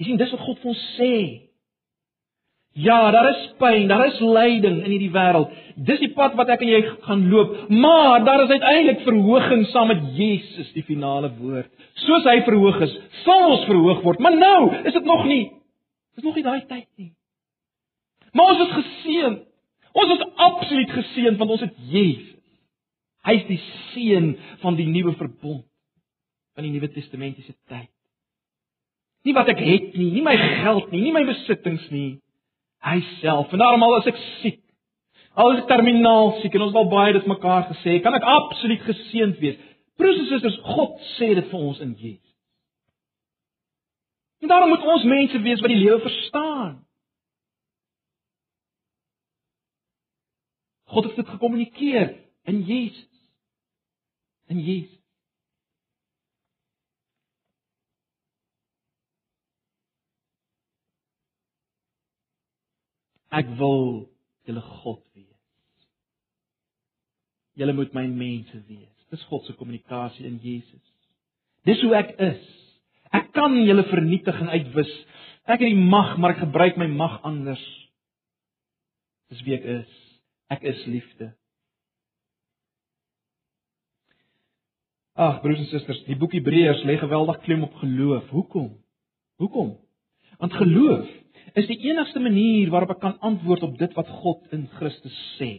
Jy 0.00 0.08
sien 0.08 0.20
dis 0.20 0.32
wat 0.32 0.46
God 0.48 0.64
vir 0.64 0.72
ons 0.72 0.86
sê. 0.96 1.12
Ja, 2.78 2.98
daar 3.10 3.28
is 3.32 3.40
pyn, 3.58 3.88
daar 3.90 4.04
is 4.06 4.20
lyding 4.22 4.84
in 4.84 4.92
hierdie 4.92 5.10
wêreld. 5.10 5.50
Dis 5.88 5.98
die 6.02 6.12
pad 6.14 6.36
wat 6.38 6.50
ek 6.54 6.62
en 6.62 6.70
jy 6.70 6.80
gaan 7.06 7.24
loop, 7.32 7.56
maar 7.74 8.22
daar 8.26 8.44
is 8.44 8.54
uiteindelik 8.54 9.02
verhoging 9.06 9.64
saam 9.72 9.90
met 9.90 10.04
Jesus, 10.18 10.70
die 10.76 10.84
finale 10.86 11.32
woord. 11.40 11.70
Soos 12.04 12.26
hy 12.30 12.38
verhoog 12.46 12.78
is, 12.86 12.94
sal 13.24 13.48
ons 13.56 13.66
verhoog 13.66 14.04
word. 14.06 14.22
Maar 14.22 14.38
nou 14.38 14.60
is 14.84 14.94
dit 14.94 15.06
nog 15.10 15.26
nie. 15.26 15.44
Dis 16.14 16.26
nog 16.26 16.38
nie 16.38 16.46
daai 16.46 16.60
tyd 16.70 16.86
nie. 17.00 17.12
Maar 18.32 18.54
ons 18.54 18.66
is 18.68 18.74
geseën. 18.76 19.38
Ons 19.98 20.14
is 20.14 20.26
absoluut 20.48 20.94
geseën 21.00 21.38
want 21.40 21.56
ons 21.56 21.66
het 21.66 21.74
Jesus. 21.90 22.36
Hy 23.26 23.34
is 23.40 23.48
die 23.48 23.60
seën 23.90 24.30
van 24.62 24.78
die 24.78 24.86
nuwe 24.86 25.16
verbond 25.18 25.66
van 26.58 26.66
die 26.66 26.72
Nuwe 26.74 26.88
Testamentiese 26.90 27.54
tyd. 27.70 27.86
Nie 29.22 29.34
wat 29.36 29.46
ek 29.52 29.60
het 29.62 29.92
nie, 29.94 30.08
nie 30.16 30.24
my 30.26 30.34
geld 30.34 30.88
nie, 30.90 31.04
nie 31.04 31.12
my 31.14 31.22
besittings 31.28 31.84
nie, 31.94 32.16
hy 32.84 33.00
self. 33.18 33.52
En 33.52 33.62
daarom 33.62 33.82
al 33.82 33.98
as 33.98 34.08
ek 34.10 34.18
siek, 34.40 34.60
al 35.38 35.54
is 35.54 35.62
ek 35.62 35.70
terminaal 35.70 36.36
siek 36.42 36.54
en 36.54 36.66
ons 36.68 36.78
al 36.78 36.90
baie 36.90 37.14
dit 37.16 37.30
mekaar 37.30 37.68
gesê, 37.72 37.98
kan 38.02 38.16
ek 38.18 38.26
absoluut 38.26 38.84
geseënd 38.86 39.38
wees. 39.42 39.60
Broers 39.98 40.18
en 40.22 40.28
susters, 40.30 40.58
God 40.62 40.98
sê 41.16 41.32
dit 41.34 41.50
vir 41.50 41.62
ons 41.70 41.80
in 41.82 41.94
Jesus. 41.98 42.24
En 44.42 44.50
daarom 44.50 44.70
moet 44.70 44.86
ons 44.86 45.06
mense 45.10 45.40
wees 45.42 45.62
wat 45.62 45.72
die 45.72 45.80
lewe 45.80 45.98
verstaan. 46.04 46.76
God 50.88 51.04
het 51.04 51.16
dit 51.16 51.28
gekommunikeer 51.28 52.14
in 52.48 52.62
Jesus. 52.62 53.10
In 54.46 54.62
Jesus. 54.62 54.97
Ek 63.34 63.48
wil 63.58 64.08
julle 64.48 64.62
God 64.82 65.02
wees. 65.16 65.26
Julle 67.58 67.74
moet 67.76 67.92
my 67.96 68.06
mense 68.08 68.62
wees. 68.68 68.94
Dis 69.12 69.24
God 69.28 69.44
se 69.46 69.56
kommunikasie 69.56 70.26
in 70.28 70.38
Jesus. 70.42 70.84
Dis 71.68 71.80
hoe 71.84 71.94
ek 71.98 72.14
is. 72.22 72.44
Ek 73.14 73.32
kan 73.36 73.54
julle 73.56 73.84
vernietig 73.88 74.36
en 74.40 74.52
uitwis. 74.52 74.92
Ek 75.48 75.60
het 75.62 75.70
die 75.72 75.88
mag, 75.90 76.16
maar 76.20 76.36
ek 76.36 76.44
gebruik 76.44 76.76
my 76.80 76.88
mag 76.92 77.18
anders. 77.28 77.62
Dis 79.32 79.42
wie 79.46 79.56
ek 79.56 79.68
is. 79.80 79.98
Ek 80.52 80.64
is 80.68 80.80
liefde. 80.88 81.32
Ag, 85.18 85.40
broers 85.42 85.58
en 85.64 85.66
susters, 85.72 86.04
die 86.06 86.16
boek 86.16 86.36
Hebreërs 86.36 86.84
lê 86.86 86.94
geweldig 87.00 87.40
klem 87.42 87.64
op 87.66 87.74
geloof. 87.80 88.28
Hoekom? 88.30 88.68
Hoekom? 89.42 89.72
Want 90.38 90.54
geloof 90.54 91.08
is 91.54 91.68
die 91.70 91.78
enigste 91.88 92.20
manier 92.20 92.70
waarop 92.72 92.96
ek 92.96 93.00
kan 93.00 93.16
antwoord 93.24 93.62
op 93.62 93.78
dit 93.78 93.94
wat 93.96 94.08
God 94.20 94.52
in 94.52 94.66
Christus 94.78 95.16
sê. 95.38 95.52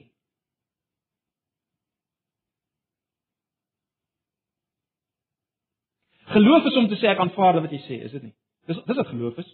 Geloof 6.29 6.65
is 6.69 6.77
om 6.77 6.87
te 6.89 6.97
sê 7.01 7.09
ek 7.09 7.21
aanvaar 7.23 7.57
wat 7.63 7.71
jy 7.73 7.81
sê, 7.87 8.03
is 8.05 8.13
dit 8.13 8.27
nie? 8.27 8.35
Dis 8.69 8.77
dis 8.85 8.99
wat 9.01 9.09
geloof 9.09 9.39
is. 9.41 9.49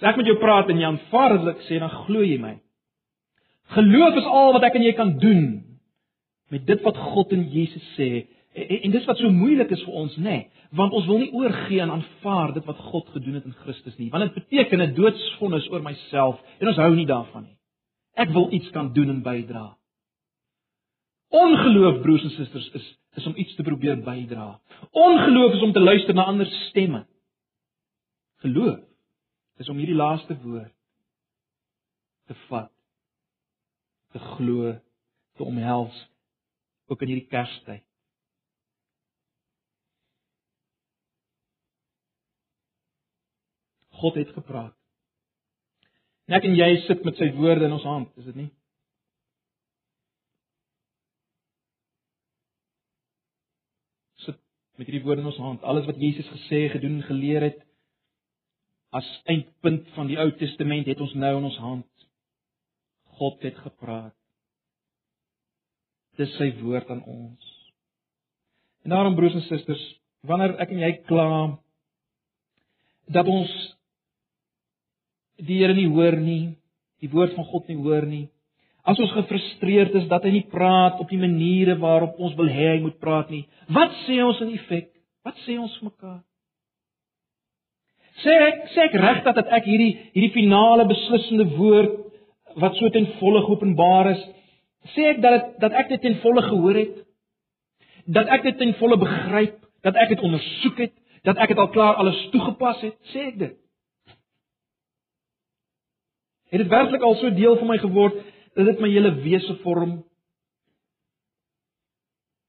As 0.00 0.08
ek 0.10 0.20
met 0.20 0.30
jou 0.30 0.38
praat 0.40 0.70
en 0.72 0.80
jy 0.80 0.88
aanvaar 0.88 1.36
wat 1.36 1.50
ek 1.52 1.66
sê, 1.68 1.78
dan 1.82 1.92
glo 2.06 2.24
jy 2.24 2.38
my. 2.40 2.54
Geloof 3.74 4.16
is 4.20 4.30
al 4.30 4.54
wat 4.56 4.64
ek 4.70 4.78
en 4.78 4.86
jy 4.86 4.94
kan 4.96 5.12
doen 5.20 5.44
met 6.52 6.64
dit 6.68 6.80
wat 6.84 6.96
God 7.12 7.32
in 7.36 7.44
Jesus 7.52 7.84
sê 7.98 8.26
En, 8.54 8.82
en 8.86 8.90
dis 8.94 9.06
wat 9.08 9.18
so 9.18 9.30
moeilik 9.34 9.70
is 9.74 9.82
vir 9.86 9.96
ons, 10.04 10.16
nê? 10.16 10.22
Nee, 10.22 10.66
want 10.74 10.94
ons 10.94 11.06
wil 11.06 11.20
nie 11.22 11.32
oorgee 11.34 11.82
aan 11.82 11.92
aanvaar 11.94 12.54
dit 12.54 12.66
wat 12.66 12.80
God 12.90 13.08
gedoen 13.14 13.38
het 13.38 13.46
in 13.46 13.56
Christus 13.62 13.96
nie. 13.98 14.10
Want 14.10 14.26
dit 14.26 14.34
beteken 14.42 14.82
'n 14.82 14.94
doodsvonnis 14.94 15.70
oor 15.70 15.82
myself 15.82 16.40
en 16.58 16.68
ons 16.68 16.82
hou 16.82 16.94
nie 16.94 17.06
daarvan 17.06 17.42
nie. 17.42 17.56
Ek 18.14 18.30
wil 18.30 18.52
iets 18.52 18.70
kan 18.70 18.92
doen 18.92 19.08
en 19.08 19.22
bydra. 19.22 19.76
Ongeloof, 21.28 22.02
broers 22.02 22.22
en 22.22 22.30
susters, 22.30 22.70
is 22.74 22.98
is 23.14 23.26
om 23.26 23.36
iets 23.36 23.54
te 23.54 23.62
probeer 23.62 24.02
bydra. 24.02 24.60
Ongeloof 24.90 25.52
is 25.52 25.62
om 25.62 25.72
te 25.72 25.80
luister 25.80 26.14
na 26.14 26.24
ander 26.24 26.46
stemme. 26.46 27.06
Geloof 28.42 28.80
is 29.56 29.68
om 29.68 29.76
hierdie 29.76 29.94
laaste 29.94 30.36
woord 30.42 30.74
te 32.26 32.34
vat, 32.48 32.72
te 34.12 34.18
glo, 34.18 34.72
te 35.36 35.44
omhels 35.44 36.10
ook 36.86 37.02
in 37.02 37.12
hierdie 37.12 37.28
Kerstyd. 37.28 37.84
God 44.00 44.18
het 44.20 44.32
gepraat. 44.34 44.74
En 46.28 46.38
ek 46.38 46.46
en 46.48 46.56
jy 46.56 46.68
sit 46.86 47.04
met 47.04 47.18
sy 47.20 47.28
woorde 47.36 47.66
in 47.68 47.76
ons 47.76 47.84
hand, 47.84 48.12
is 48.20 48.28
dit 48.30 48.38
nie? 48.38 48.50
Sit 54.24 54.40
met 54.80 54.88
hierdie 54.88 55.04
woorde 55.04 55.24
in 55.24 55.30
ons 55.30 55.42
hand, 55.42 55.66
alles 55.68 55.86
wat 55.90 56.00
Jesus 56.00 56.30
gesê, 56.32 56.66
gedoen, 56.72 57.02
geleer 57.08 57.50
het 57.50 57.60
as 58.94 59.06
eindpunt 59.26 59.88
van 59.96 60.06
die 60.06 60.18
Ou 60.22 60.28
Testament 60.38 60.86
het 60.86 61.00
ons 61.02 61.16
nou 61.18 61.32
in 61.40 61.48
ons 61.50 61.58
hand. 61.58 61.90
God 63.18 63.42
het 63.42 63.58
gepraat. 63.62 64.14
Dis 66.18 66.30
sy 66.38 66.52
woord 66.60 66.90
aan 66.94 67.02
ons. 67.10 67.50
En 68.86 68.94
daarom 68.94 69.16
broers 69.18 69.34
en 69.34 69.42
susters, 69.48 69.82
wanneer 70.22 70.54
ek 70.62 70.70
en 70.70 70.82
jy 70.84 70.92
kla 71.08 71.28
dat 73.14 73.28
ons 73.28 73.50
die 75.42 75.58
Here 75.60 75.74
nie 75.74 75.88
hoor 75.90 76.16
nie, 76.20 76.54
die 77.02 77.10
woord 77.10 77.34
van 77.36 77.46
God 77.50 77.68
nie 77.68 77.80
hoor 77.80 78.06
nie. 78.06 78.28
As 78.84 79.00
ons 79.00 79.14
gefrustreerd 79.16 79.94
is 79.96 80.06
dat 80.10 80.26
hy 80.26 80.34
nie 80.34 80.46
praat 80.52 80.98
op 81.00 81.08
die 81.08 81.20
maniere 81.20 81.78
waarop 81.80 82.18
ons 82.20 82.36
wil 82.36 82.50
hê 82.52 82.74
hy 82.74 82.80
moet 82.84 82.98
praat 83.00 83.30
nie. 83.32 83.46
Wat 83.72 83.94
sê 84.04 84.18
ons 84.24 84.42
in 84.44 84.52
effek? 84.58 84.90
Wat 85.24 85.38
sê 85.46 85.56
ons 85.56 85.74
mekaar? 85.86 86.20
Sê 88.22 88.34
ek 88.48 88.60
sê 88.74 88.84
ek 88.84 88.98
regtig 89.00 89.38
dat 89.40 89.48
ek 89.56 89.64
hierdie 89.66 89.94
hierdie 90.12 90.34
finale 90.36 90.84
beslissende 90.90 91.48
woord 91.56 91.96
wat 92.60 92.76
so 92.78 92.92
ten 92.94 93.08
volle 93.18 93.40
geopenbaar 93.48 94.12
is, 94.12 94.20
sê 94.94 95.08
ek 95.14 95.24
dat 95.24 95.34
het, 95.38 95.48
dat 95.64 95.74
ek 95.80 95.88
dit 95.96 96.04
ten 96.04 96.20
volle 96.22 96.44
gehoor 96.44 96.78
het? 96.78 97.00
Dat 98.14 98.28
ek 98.36 98.44
dit 98.46 98.60
ten 98.60 98.76
volle 98.78 99.00
begryp, 99.00 99.56
dat 99.82 99.96
ek 99.98 100.12
dit 100.12 100.22
ondersoek 100.28 100.84
het, 100.84 100.94
dat 101.24 101.40
ek 101.40 101.54
dit 101.54 101.58
al 101.64 101.72
klaar 101.74 101.98
alles 101.98 102.20
toegepas 102.36 102.84
het? 102.84 102.94
Sê 103.10 103.30
ek 103.32 103.40
dit? 103.40 103.56
Het 106.52 106.60
dit 106.60 106.68
werklik 106.68 107.02
al 107.02 107.14
so 107.14 107.30
deel 107.34 107.56
van 107.56 107.66
my 107.66 107.78
geword 107.78 108.20
dat 108.54 108.66
dit 108.66 108.80
my 108.80 108.90
hele 108.90 109.14
wese 109.22 109.56
vorm? 109.62 110.04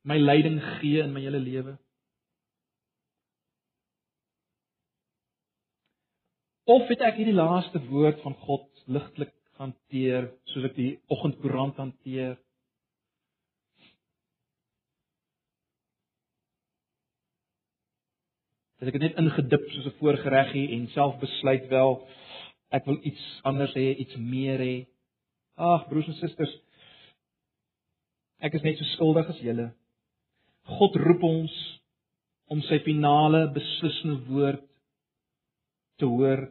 My 0.05 0.17
leiding 0.19 0.61
gee 0.77 1.01
in 1.01 1.13
my 1.13 1.21
hele 1.21 1.39
lewe? 1.39 1.77
Of 6.65 6.87
het 6.89 7.01
ek 7.05 7.19
hierdie 7.19 7.37
laaste 7.37 7.81
woord 7.89 8.21
van 8.25 8.33
God 8.45 8.85
ligtelik 8.89 9.33
hanteer 9.61 10.31
soos 10.49 10.65
ek 10.69 10.73
die 10.77 10.91
oggendkoerant 11.13 11.77
hanteer? 11.77 12.35
Het 18.81 18.89
ek 18.91 18.97
net 19.01 19.17
ingedip 19.21 19.69
soos 19.73 19.85
'n 19.89 19.97
voorgereggie 20.01 20.67
en 20.77 20.87
self 20.93 21.19
besluit 21.21 21.69
wel 21.69 22.01
Ek 22.73 22.85
wil 22.87 22.99
iets 23.05 23.23
anders 23.45 23.73
hê, 23.77 23.91
iets 24.01 24.17
meer 24.17 24.61
hê. 24.61 24.75
Ag, 25.55 25.85
broers 25.89 26.09
en 26.11 26.17
susters, 26.19 26.51
ek 28.43 28.57
is 28.57 28.65
net 28.65 28.79
so 28.79 28.89
skuldig 28.95 29.29
as 29.31 29.41
julle. 29.43 29.69
God 30.75 30.97
roep 30.99 31.23
ons 31.23 31.55
om 32.51 32.61
sy 32.65 32.81
finale 32.85 33.45
beslissende 33.53 34.19
woord 34.29 34.63
te 36.01 36.09
hoor. 36.09 36.47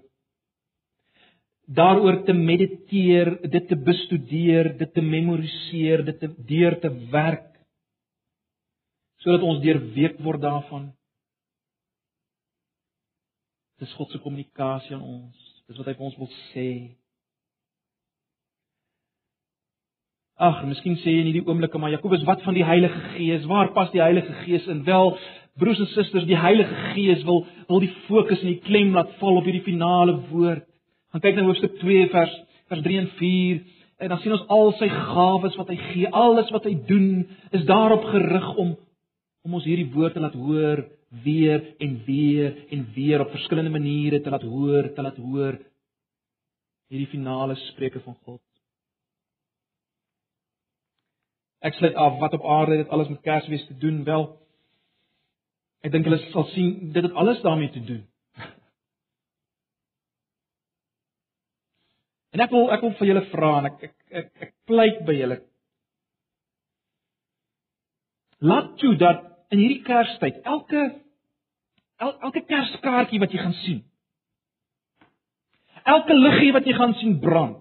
Daaroor 1.65 2.23
te 2.27 2.35
mediteer, 2.37 3.35
dit 3.49 3.69
te 3.69 3.77
bestudeer, 3.77 4.75
dit 4.79 4.95
te 4.95 5.05
memoriseer, 5.05 6.05
dit 6.05 6.19
te 6.21 6.31
deur 6.51 6.79
te 6.81 6.93
werk 7.13 7.51
sodat 9.25 9.47
ons 9.49 9.63
deurweek 9.65 10.19
word 10.21 10.43
daarvan. 10.43 10.91
Dis 13.81 13.95
God 13.97 14.13
se 14.13 14.21
kommunikasie 14.21 14.93
aan 14.93 15.07
ons. 15.07 15.54
Dis 15.69 15.79
wat 15.81 15.89
hy 15.89 15.95
vir 15.97 16.07
ons 16.11 16.17
wil 16.21 16.29
sê. 16.51 16.69
Ag, 20.45 20.65
miskien 20.69 20.99
sê 21.01 21.13
jy 21.15 21.23
in 21.23 21.31
hierdie 21.31 21.45
oomblik 21.47 21.77
maar 21.79 21.93
Jakobus, 21.95 22.25
wat 22.29 22.43
van 22.45 22.57
die 22.57 22.67
Heilige 22.67 23.01
Gees? 23.15 23.47
Waar 23.49 23.71
pas 23.73 23.93
die 23.95 24.03
Heilige 24.03 24.35
Gees 24.43 24.67
in? 24.69 24.83
Wel, 24.85 25.15
broers 25.57 25.81
en 25.81 25.89
susters, 25.95 26.27
die 26.29 26.37
Heilige 26.37 26.75
Gees 26.93 27.23
wil 27.25 27.45
wil 27.69 27.81
die 27.81 27.93
fokus 28.09 28.43
en 28.43 28.51
die 28.51 28.61
klem 28.67 28.93
laat 28.97 29.15
val 29.21 29.39
op 29.41 29.49
hierdie 29.49 29.65
finale 29.65 30.19
woord. 30.33 30.67
Gaan 31.15 31.23
kyk 31.25 31.39
na 31.39 31.47
hoofstuk 31.47 31.79
2 31.81 32.11
vers 32.13 32.35
vers 32.73 32.83
3 32.85 33.01
en 33.05 33.09
4 33.21 33.63
en 34.05 34.11
dan 34.11 34.21
sien 34.21 34.35
ons 34.35 34.45
al 34.53 34.73
sy 34.81 34.89
gawes 34.91 35.57
wat 35.61 35.71
hy 35.71 35.77
gee, 35.93 36.11
alles 36.11 36.51
wat 36.53 36.67
hy 36.69 36.75
doen 36.89 37.23
is 37.57 37.65
daarop 37.71 38.05
gerig 38.11 38.51
om 38.59 38.75
om 39.45 39.57
ons 39.61 39.67
hierdie 39.69 39.91
woord 39.93 40.17
te 40.17 40.23
laat 40.25 40.37
hoor, 40.41 40.81
weer 41.23 41.75
en 41.79 42.05
weer 42.05 42.67
en 42.71 42.93
weer 42.95 43.21
op 43.21 43.31
verskillende 43.31 43.71
maniere 43.71 44.21
te 44.21 44.31
laat 44.31 44.43
hoor, 44.43 44.93
te 44.95 45.03
laat 45.03 45.17
hoor 45.17 45.59
hierdie 46.93 47.11
finale 47.11 47.55
spreuke 47.71 48.01
van 48.05 48.17
God. 48.25 48.43
Ek 51.65 51.75
sluit 51.79 51.95
af 51.97 52.19
wat 52.21 52.37
op 52.37 52.45
aarde 52.45 52.77
dit 52.83 52.89
alles 52.93 53.09
met 53.09 53.23
Kersfees 53.25 53.67
te 53.67 53.77
doen 53.81 54.03
wel. 54.05 54.27
Ek 55.85 55.93
dink 55.93 56.05
hulle 56.09 56.21
sal 56.33 56.45
sien 56.53 56.93
dit 56.93 57.03
het 57.05 57.17
alles 57.21 57.41
daarmee 57.45 57.73
te 57.73 57.85
doen. 57.85 58.05
En 62.35 62.43
ek 62.45 62.51
wil 62.51 62.73
ek 62.75 62.83
wil 62.83 62.95
vir 62.99 63.07
julle 63.13 63.25
vra 63.33 63.51
en 63.61 63.67
ek 63.71 63.83
ek 63.89 63.95
ek, 64.21 64.29
ek 64.49 64.53
pleit 64.69 64.99
by 65.09 65.15
julle. 65.17 65.39
Laat 68.45 68.75
toe 68.83 68.97
dat 69.01 69.23
in 69.55 69.63
hierdie 69.63 69.85
Kerstyd 69.87 70.43
elke 70.43 70.83
El, 72.03 72.15
elke 72.27 72.43
kerskaartjie 72.49 73.21
wat 73.23 73.33
jy 73.33 73.43
gaan 73.43 73.59
sien. 73.63 73.83
Elke 75.85 76.17
liggie 76.17 76.53
wat 76.57 76.67
jy 76.67 76.75
gaan 76.77 76.95
sien 77.01 77.19
brand. 77.21 77.61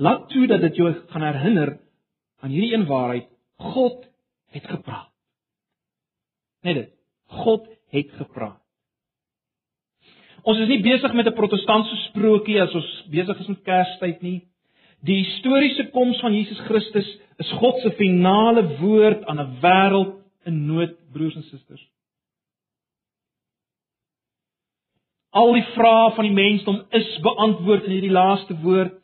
Laat 0.00 0.28
toe 0.32 0.46
dat 0.48 0.62
dit 0.64 0.80
jou 0.80 0.92
gaan 1.12 1.26
herinner 1.28 1.74
aan 2.40 2.54
hierdie 2.54 2.72
een 2.74 2.86
waarheid: 2.88 3.28
God 3.60 4.06
het 4.50 4.66
gepraat. 4.66 5.12
Net 6.64 6.74
dit. 6.74 6.96
God 7.30 7.68
het 7.92 8.10
gepraat. 8.16 8.58
Ons 10.42 10.58
is 10.64 10.70
nie 10.72 10.80
besig 10.82 11.12
met 11.12 11.26
'n 11.26 11.36
protestantse 11.36 11.96
sprokie 12.08 12.62
as 12.62 12.74
ons 12.74 13.06
besig 13.10 13.38
is 13.38 13.46
met 13.46 13.62
Kerstyd 13.62 14.22
nie. 14.22 14.49
Die 15.00 15.16
historiese 15.24 15.88
koms 15.94 16.20
van 16.20 16.34
Jesus 16.34 16.58
Christus 16.68 17.08
is 17.40 17.52
God 17.60 17.80
se 17.80 17.92
finale 17.96 18.66
woord 18.78 19.24
aan 19.24 19.40
'n 19.40 19.56
wêreld 19.60 20.14
in 20.44 20.66
nood, 20.66 20.96
broers 21.12 21.34
en 21.34 21.42
susters. 21.42 21.88
Al 25.30 25.52
die 25.52 25.66
vrae 25.74 26.10
van 26.14 26.24
die 26.24 26.34
mensdom 26.34 26.84
is 26.90 27.18
beantwoord 27.22 27.84
in 27.84 27.90
hierdie 27.90 28.10
laaste 28.10 28.56
woord. 28.60 28.96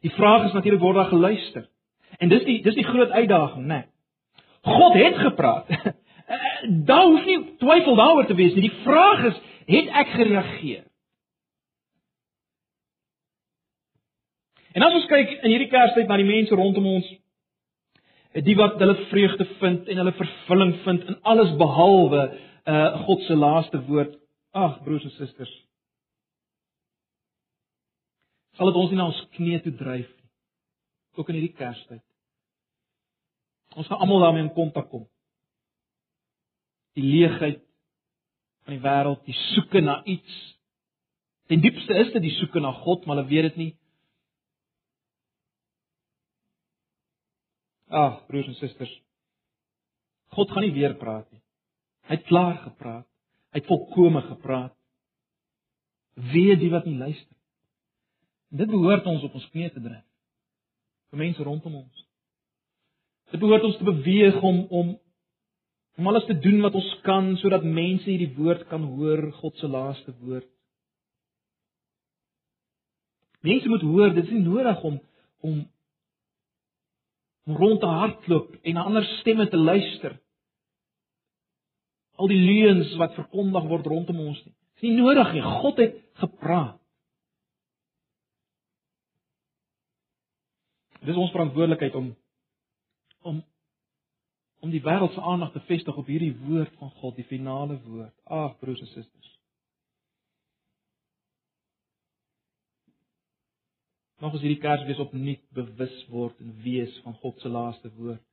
Die 0.00 0.14
vraag 0.14 0.46
is 0.46 0.52
natuurlik 0.52 0.80
word 0.80 0.94
daar 0.94 1.12
geluister. 1.12 1.68
En 2.18 2.28
dis 2.28 2.44
die 2.44 2.62
dis 2.62 2.74
die 2.74 2.86
groot 2.86 3.10
uitdaging, 3.10 3.66
né? 3.66 3.66
Nee. 3.66 3.86
God 4.62 4.94
het 4.94 5.16
gepraat. 5.16 5.66
daar 6.90 7.04
hoef 7.04 7.24
nie 7.24 7.38
twyfel 7.58 7.94
daaroor 7.94 8.26
te 8.26 8.34
wees 8.34 8.54
nie. 8.54 8.68
Die 8.68 8.82
vraag 8.82 9.24
is, 9.24 9.40
het 9.66 9.88
ek 10.02 10.14
gereageer? 10.18 10.84
En 14.78 14.84
as 14.86 14.94
ons 14.94 15.08
kyk 15.10 15.40
in 15.40 15.50
hierdie 15.50 15.72
Kerstyd 15.72 16.06
na 16.06 16.16
die 16.20 16.28
mense 16.28 16.54
rondom 16.54 16.84
ons, 16.86 17.06
die 18.46 18.54
wat 18.54 18.76
hulle 18.78 18.94
vreugde 19.10 19.46
vind 19.58 19.88
en 19.90 19.98
hulle 19.98 20.14
vervulling 20.14 20.74
vind 20.84 21.08
in 21.10 21.16
alles 21.26 21.50
behalwe 21.58 22.28
uh 22.68 22.84
God 23.06 23.24
se 23.26 23.34
laaste 23.34 23.80
woord. 23.88 24.12
Ag 24.54 24.76
broers 24.84 25.06
en 25.08 25.14
susters. 25.16 25.50
Sal 28.54 28.70
dit 28.70 28.78
ons 28.78 28.92
nie 28.92 28.98
na 29.00 29.08
ons 29.08 29.22
knieë 29.34 29.64
toe 29.64 29.72
dryf 29.80 30.06
nie. 30.06 30.28
Ook 31.18 31.32
in 31.32 31.38
hierdie 31.40 31.56
Kerstyd. 31.58 32.04
Ons 33.74 33.90
gaan 33.90 34.04
almal 34.04 34.22
daarmee 34.26 34.46
in 34.46 34.54
kontak 34.54 34.90
kom. 34.92 35.08
Die 36.94 37.06
leegheid 37.06 37.64
van 38.62 38.76
die 38.76 38.84
wêreld, 38.84 39.24
die 39.26 39.36
soeke 39.56 39.82
na 39.82 39.98
iets. 40.04 40.38
Ten 41.48 41.64
diepste 41.64 41.98
is 41.98 42.12
dit 42.14 42.28
die 42.28 42.36
soeke 42.36 42.60
na 42.60 42.76
God, 42.84 43.06
maar 43.06 43.18
hulle 43.18 43.30
weet 43.32 43.50
dit 43.50 43.60
nie. 43.64 43.72
Ag, 47.88 48.26
broers 48.26 48.46
en 48.46 48.58
susters. 48.58 48.92
God 50.36 50.50
gaan 50.52 50.66
nie 50.66 50.74
weer 50.76 50.94
praat 51.00 51.28
nie. 51.32 51.40
Hy 52.08 52.18
het 52.18 52.26
klaar 52.28 52.58
gepraat. 52.66 53.06
Hy 53.52 53.62
het 53.62 53.68
volkome 53.68 54.22
gepraat. 54.26 54.74
Wie 56.32 56.56
die 56.60 56.70
wat 56.72 56.84
nie 56.88 56.98
luister. 56.98 57.36
Dit 58.48 58.70
behoort 58.72 59.06
ons 59.08 59.24
op 59.24 59.34
ons 59.36 59.48
knieë 59.52 59.72
te 59.72 59.80
dryf. 59.84 60.04
vir 61.08 61.22
mense 61.22 61.44
rondom 61.44 61.78
ons. 61.80 62.00
Dit 63.32 63.40
behoort 63.40 63.64
ons 63.64 63.76
te 63.80 63.86
beweeg 63.86 64.42
om 64.44 64.64
om 64.68 64.96
om 65.98 66.06
alles 66.06 66.28
te 66.28 66.36
doen 66.38 66.60
wat 66.62 66.76
ons 66.78 66.90
kan 67.02 67.32
sodat 67.40 67.64
mense 67.66 68.06
hierdie 68.06 68.30
woord 68.36 68.68
kan 68.70 68.84
hoor, 68.86 69.32
God 69.40 69.56
se 69.58 69.66
laaste 69.66 70.12
woord. 70.20 70.46
Mense 73.42 73.68
moet 73.68 73.82
hoor, 73.82 74.12
dit 74.14 74.24
is 74.24 74.36
nie 74.36 74.44
nodig 74.44 74.84
om 74.86 75.00
om 75.40 75.58
rond 77.56 77.80
te 77.80 77.86
hardloop 77.86 78.56
en 78.62 78.74
na 78.74 78.82
ander 78.82 79.04
stemme 79.18 79.48
te 79.48 79.56
luister. 79.56 80.18
Al 82.18 82.28
die 82.28 82.40
leuns 82.40 82.94
wat 83.00 83.14
verkondig 83.14 83.68
word 83.70 83.86
rondom 83.86 84.20
ons 84.20 84.40
nie. 84.44 84.54
Dit 84.78 84.82
is 84.82 84.88
nie 84.90 85.00
nodig 85.00 85.32
nie. 85.32 85.42
God 85.42 85.80
het 85.82 85.96
gepraat. 86.22 86.76
Dit 90.98 91.14
is 91.14 91.20
ons 91.20 91.32
verantwoordelikheid 91.32 91.94
om 91.94 92.16
om 93.22 93.44
om 94.58 94.70
die 94.74 94.82
wêreld 94.82 95.14
se 95.14 95.22
aandag 95.22 95.52
te 95.54 95.60
vestig 95.68 95.96
op 95.96 96.08
hierdie 96.10 96.34
woord 96.42 96.72
van 96.80 96.90
God, 96.98 97.14
die 97.14 97.26
finale 97.30 97.76
woord. 97.84 98.14
Ag 98.24 98.56
broers 98.58 98.80
en 98.82 98.90
susters. 98.90 99.37
Nog 104.18 104.34
as 104.34 104.42
hierdie 104.42 104.58
Kersfees 104.62 104.98
opnuut 104.98 105.44
bewus 105.54 105.94
word 106.10 106.40
en 106.42 106.56
wees 106.64 106.94
van 107.04 107.14
God 107.22 107.38
se 107.38 107.50
laaste 107.52 107.90
woord. 107.94 108.24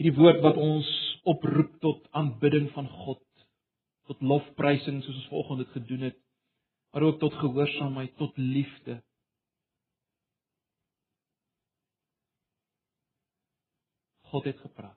Hierdie 0.00 0.16
woord 0.16 0.40
wat 0.40 0.56
ons 0.56 0.88
oproep 1.28 1.74
tot 1.82 2.06
aanbidding 2.16 2.70
van 2.72 2.88
God, 3.02 3.20
tot 4.08 4.24
lofprysing 4.24 5.02
soos 5.04 5.18
ons 5.20 5.28
vanoggend 5.28 5.60
dit 5.64 5.74
gedoen 5.76 6.06
het, 6.08 6.16
maar 6.90 7.04
ook 7.10 7.20
tot 7.20 7.36
gehoorsaamheid, 7.42 8.16
tot 8.16 8.40
liefde. 8.40 8.96
God 14.32 14.48
het 14.48 14.64
gepraat. 14.64 14.96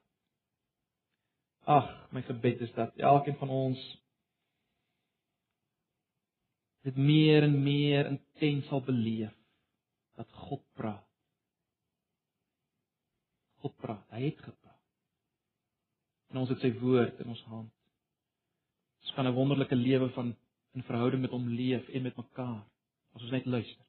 Ag, 1.67 1.91
my 2.15 2.24
gebed 2.24 2.63
is 2.63 2.72
dat 2.78 2.96
elkeen 3.04 3.36
van 3.39 3.52
ons 3.52 3.84
dit 6.88 6.96
meer 6.96 7.43
en 7.43 7.63
meer 7.63 8.08
intens 8.08 8.67
sal 8.72 8.84
beleef 8.84 9.32
dat 10.19 10.30
God 10.47 10.63
praat. 10.78 11.08
God 13.63 13.76
praat, 13.80 14.04
hy 14.12 14.26
het 14.28 14.41
gepraat. 14.43 14.82
En 16.34 16.41
ons 16.41 16.49
het 16.52 16.63
sy 16.63 16.73
woord 16.82 17.21
in 17.23 17.32
ons 17.32 17.43
hand. 17.52 17.71
Ons 19.04 19.13
kan 19.15 19.28
'n 19.28 19.36
wonderlike 19.36 19.76
lewe 19.76 20.10
van 20.10 20.36
in 20.73 20.84
verhouding 20.84 21.21
met 21.21 21.32
hom 21.32 21.47
leef 21.47 21.88
en 21.89 22.02
met 22.02 22.17
mekaar 22.17 22.63
as 23.13 23.21
ons 23.21 23.32
net 23.32 23.45
luister. 23.45 23.86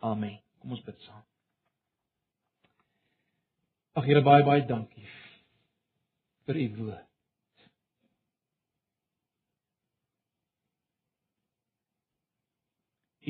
Amen. 0.00 0.40
Kom 0.60 0.70
ons 0.70 0.84
bid 0.84 1.00
saam. 1.00 1.24
Ag 3.92 4.04
Here 4.04 4.22
baie 4.22 4.44
baie 4.44 4.66
dankie 4.66 5.08
vir 6.46 6.56
u 6.56 6.66
woord. 6.76 7.09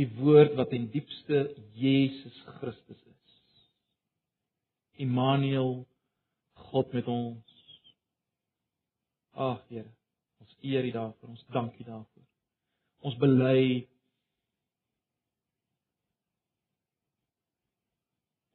U 0.00 0.06
woord 0.20 0.54
wat 0.56 0.72
in 0.76 0.88
diepste 0.92 1.42
Jesus 1.76 2.42
Christus 2.58 3.00
is. 3.04 3.36
Immanuel 5.04 5.86
God 6.70 6.92
met 6.92 7.08
ons. 7.10 7.56
Ag 9.30 9.60
Here, 9.68 9.88
ons 10.40 10.56
eer 10.60 10.88
U 10.88 10.92
daarvoor, 10.96 11.34
ons 11.36 11.46
dank 11.52 11.76
U 11.80 11.84
daarvoor. 11.84 12.26
Ons 13.00 13.16
bely 13.20 13.62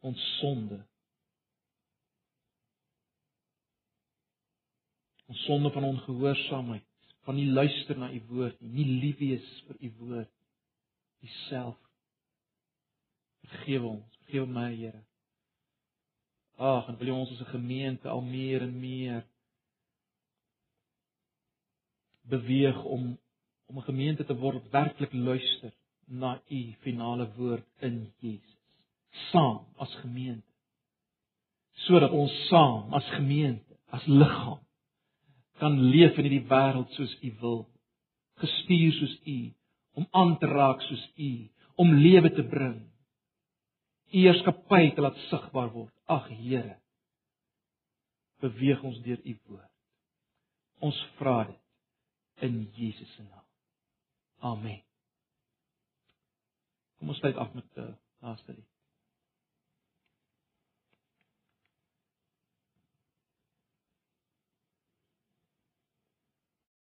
ons 0.06 0.26
sonde 0.40 0.78
ons 5.26 5.46
sonde 5.48 5.72
van 5.74 5.84
ongehoorsaamheid, 5.84 6.86
van 7.26 7.36
nie 7.40 7.48
luister 7.50 7.98
na 7.98 8.12
u 8.14 8.20
woord 8.30 8.60
nie, 8.62 8.70
nie 8.76 9.00
lief 9.02 9.18
wees 9.18 9.48
vir 9.66 9.80
u 9.88 9.90
woord 10.04 10.35
self. 11.24 11.78
Vergewe 13.42 13.88
ons, 13.88 14.18
vergewe 14.26 14.48
my, 14.48 14.70
Here. 14.76 15.04
Ag, 16.58 16.88
en 16.88 16.98
wil 16.98 17.08
U 17.08 17.12
ons 17.12 17.32
as 17.32 17.40
'n 17.40 17.52
gemeente 17.52 18.08
al 18.10 18.22
meer 18.22 18.62
en 18.62 18.80
meer 18.80 19.26
beweeg 22.28 22.84
om 22.84 23.18
om 23.68 23.78
'n 23.78 23.90
gemeente 23.92 24.26
te 24.26 24.36
word 24.36 24.62
wat 24.62 24.72
werklik 24.72 25.14
luister 25.14 25.74
na 26.06 26.42
U 26.50 26.76
finale 26.80 27.34
woord 27.36 27.66
in 27.80 28.14
Jesus. 28.20 28.58
Saam 29.32 29.66
as 29.78 29.96
gemeente. 29.96 30.52
Sodat 31.74 32.12
ons 32.12 32.48
saam 32.48 32.94
as 32.94 33.06
gemeente, 33.10 33.78
as 33.86 34.06
liggaam 34.06 34.60
kan 35.58 35.80
leef 35.80 36.18
in 36.18 36.28
hierdie 36.28 36.48
wêreld 36.50 36.92
soos 36.92 37.14
U 37.24 37.32
wil, 37.40 37.62
gestuur 38.42 38.94
soos 38.94 39.16
U, 39.26 39.38
om 39.96 40.08
aan 40.12 40.38
te 40.40 40.48
raak 40.48 40.82
soos 40.86 41.04
U, 41.16 41.32
om 41.82 41.94
lewe 41.94 42.32
te 42.36 42.44
bring. 42.44 42.80
U 44.12 44.24
heerskappy 44.24 44.92
te 44.96 45.04
laat 45.04 45.18
sigbaar 45.30 45.72
word. 45.74 45.94
Ag 46.12 46.28
Here, 46.30 46.78
beweeg 48.44 48.84
ons 48.84 49.00
deur 49.04 49.22
U 49.24 49.36
woord. 49.48 49.72
Ons 50.86 51.00
vra 51.20 51.44
dit 51.50 52.46
in 52.46 52.62
Jesus 52.76 53.12
se 53.16 53.24
naam. 53.24 53.48
Amen. 54.52 54.82
Kom 57.00 57.12
ons 57.12 57.20
sluit 57.24 57.38
af 57.40 57.54
met 57.54 57.78
'n 57.78 57.98
laaste 58.20 58.52
lied. 58.52 58.75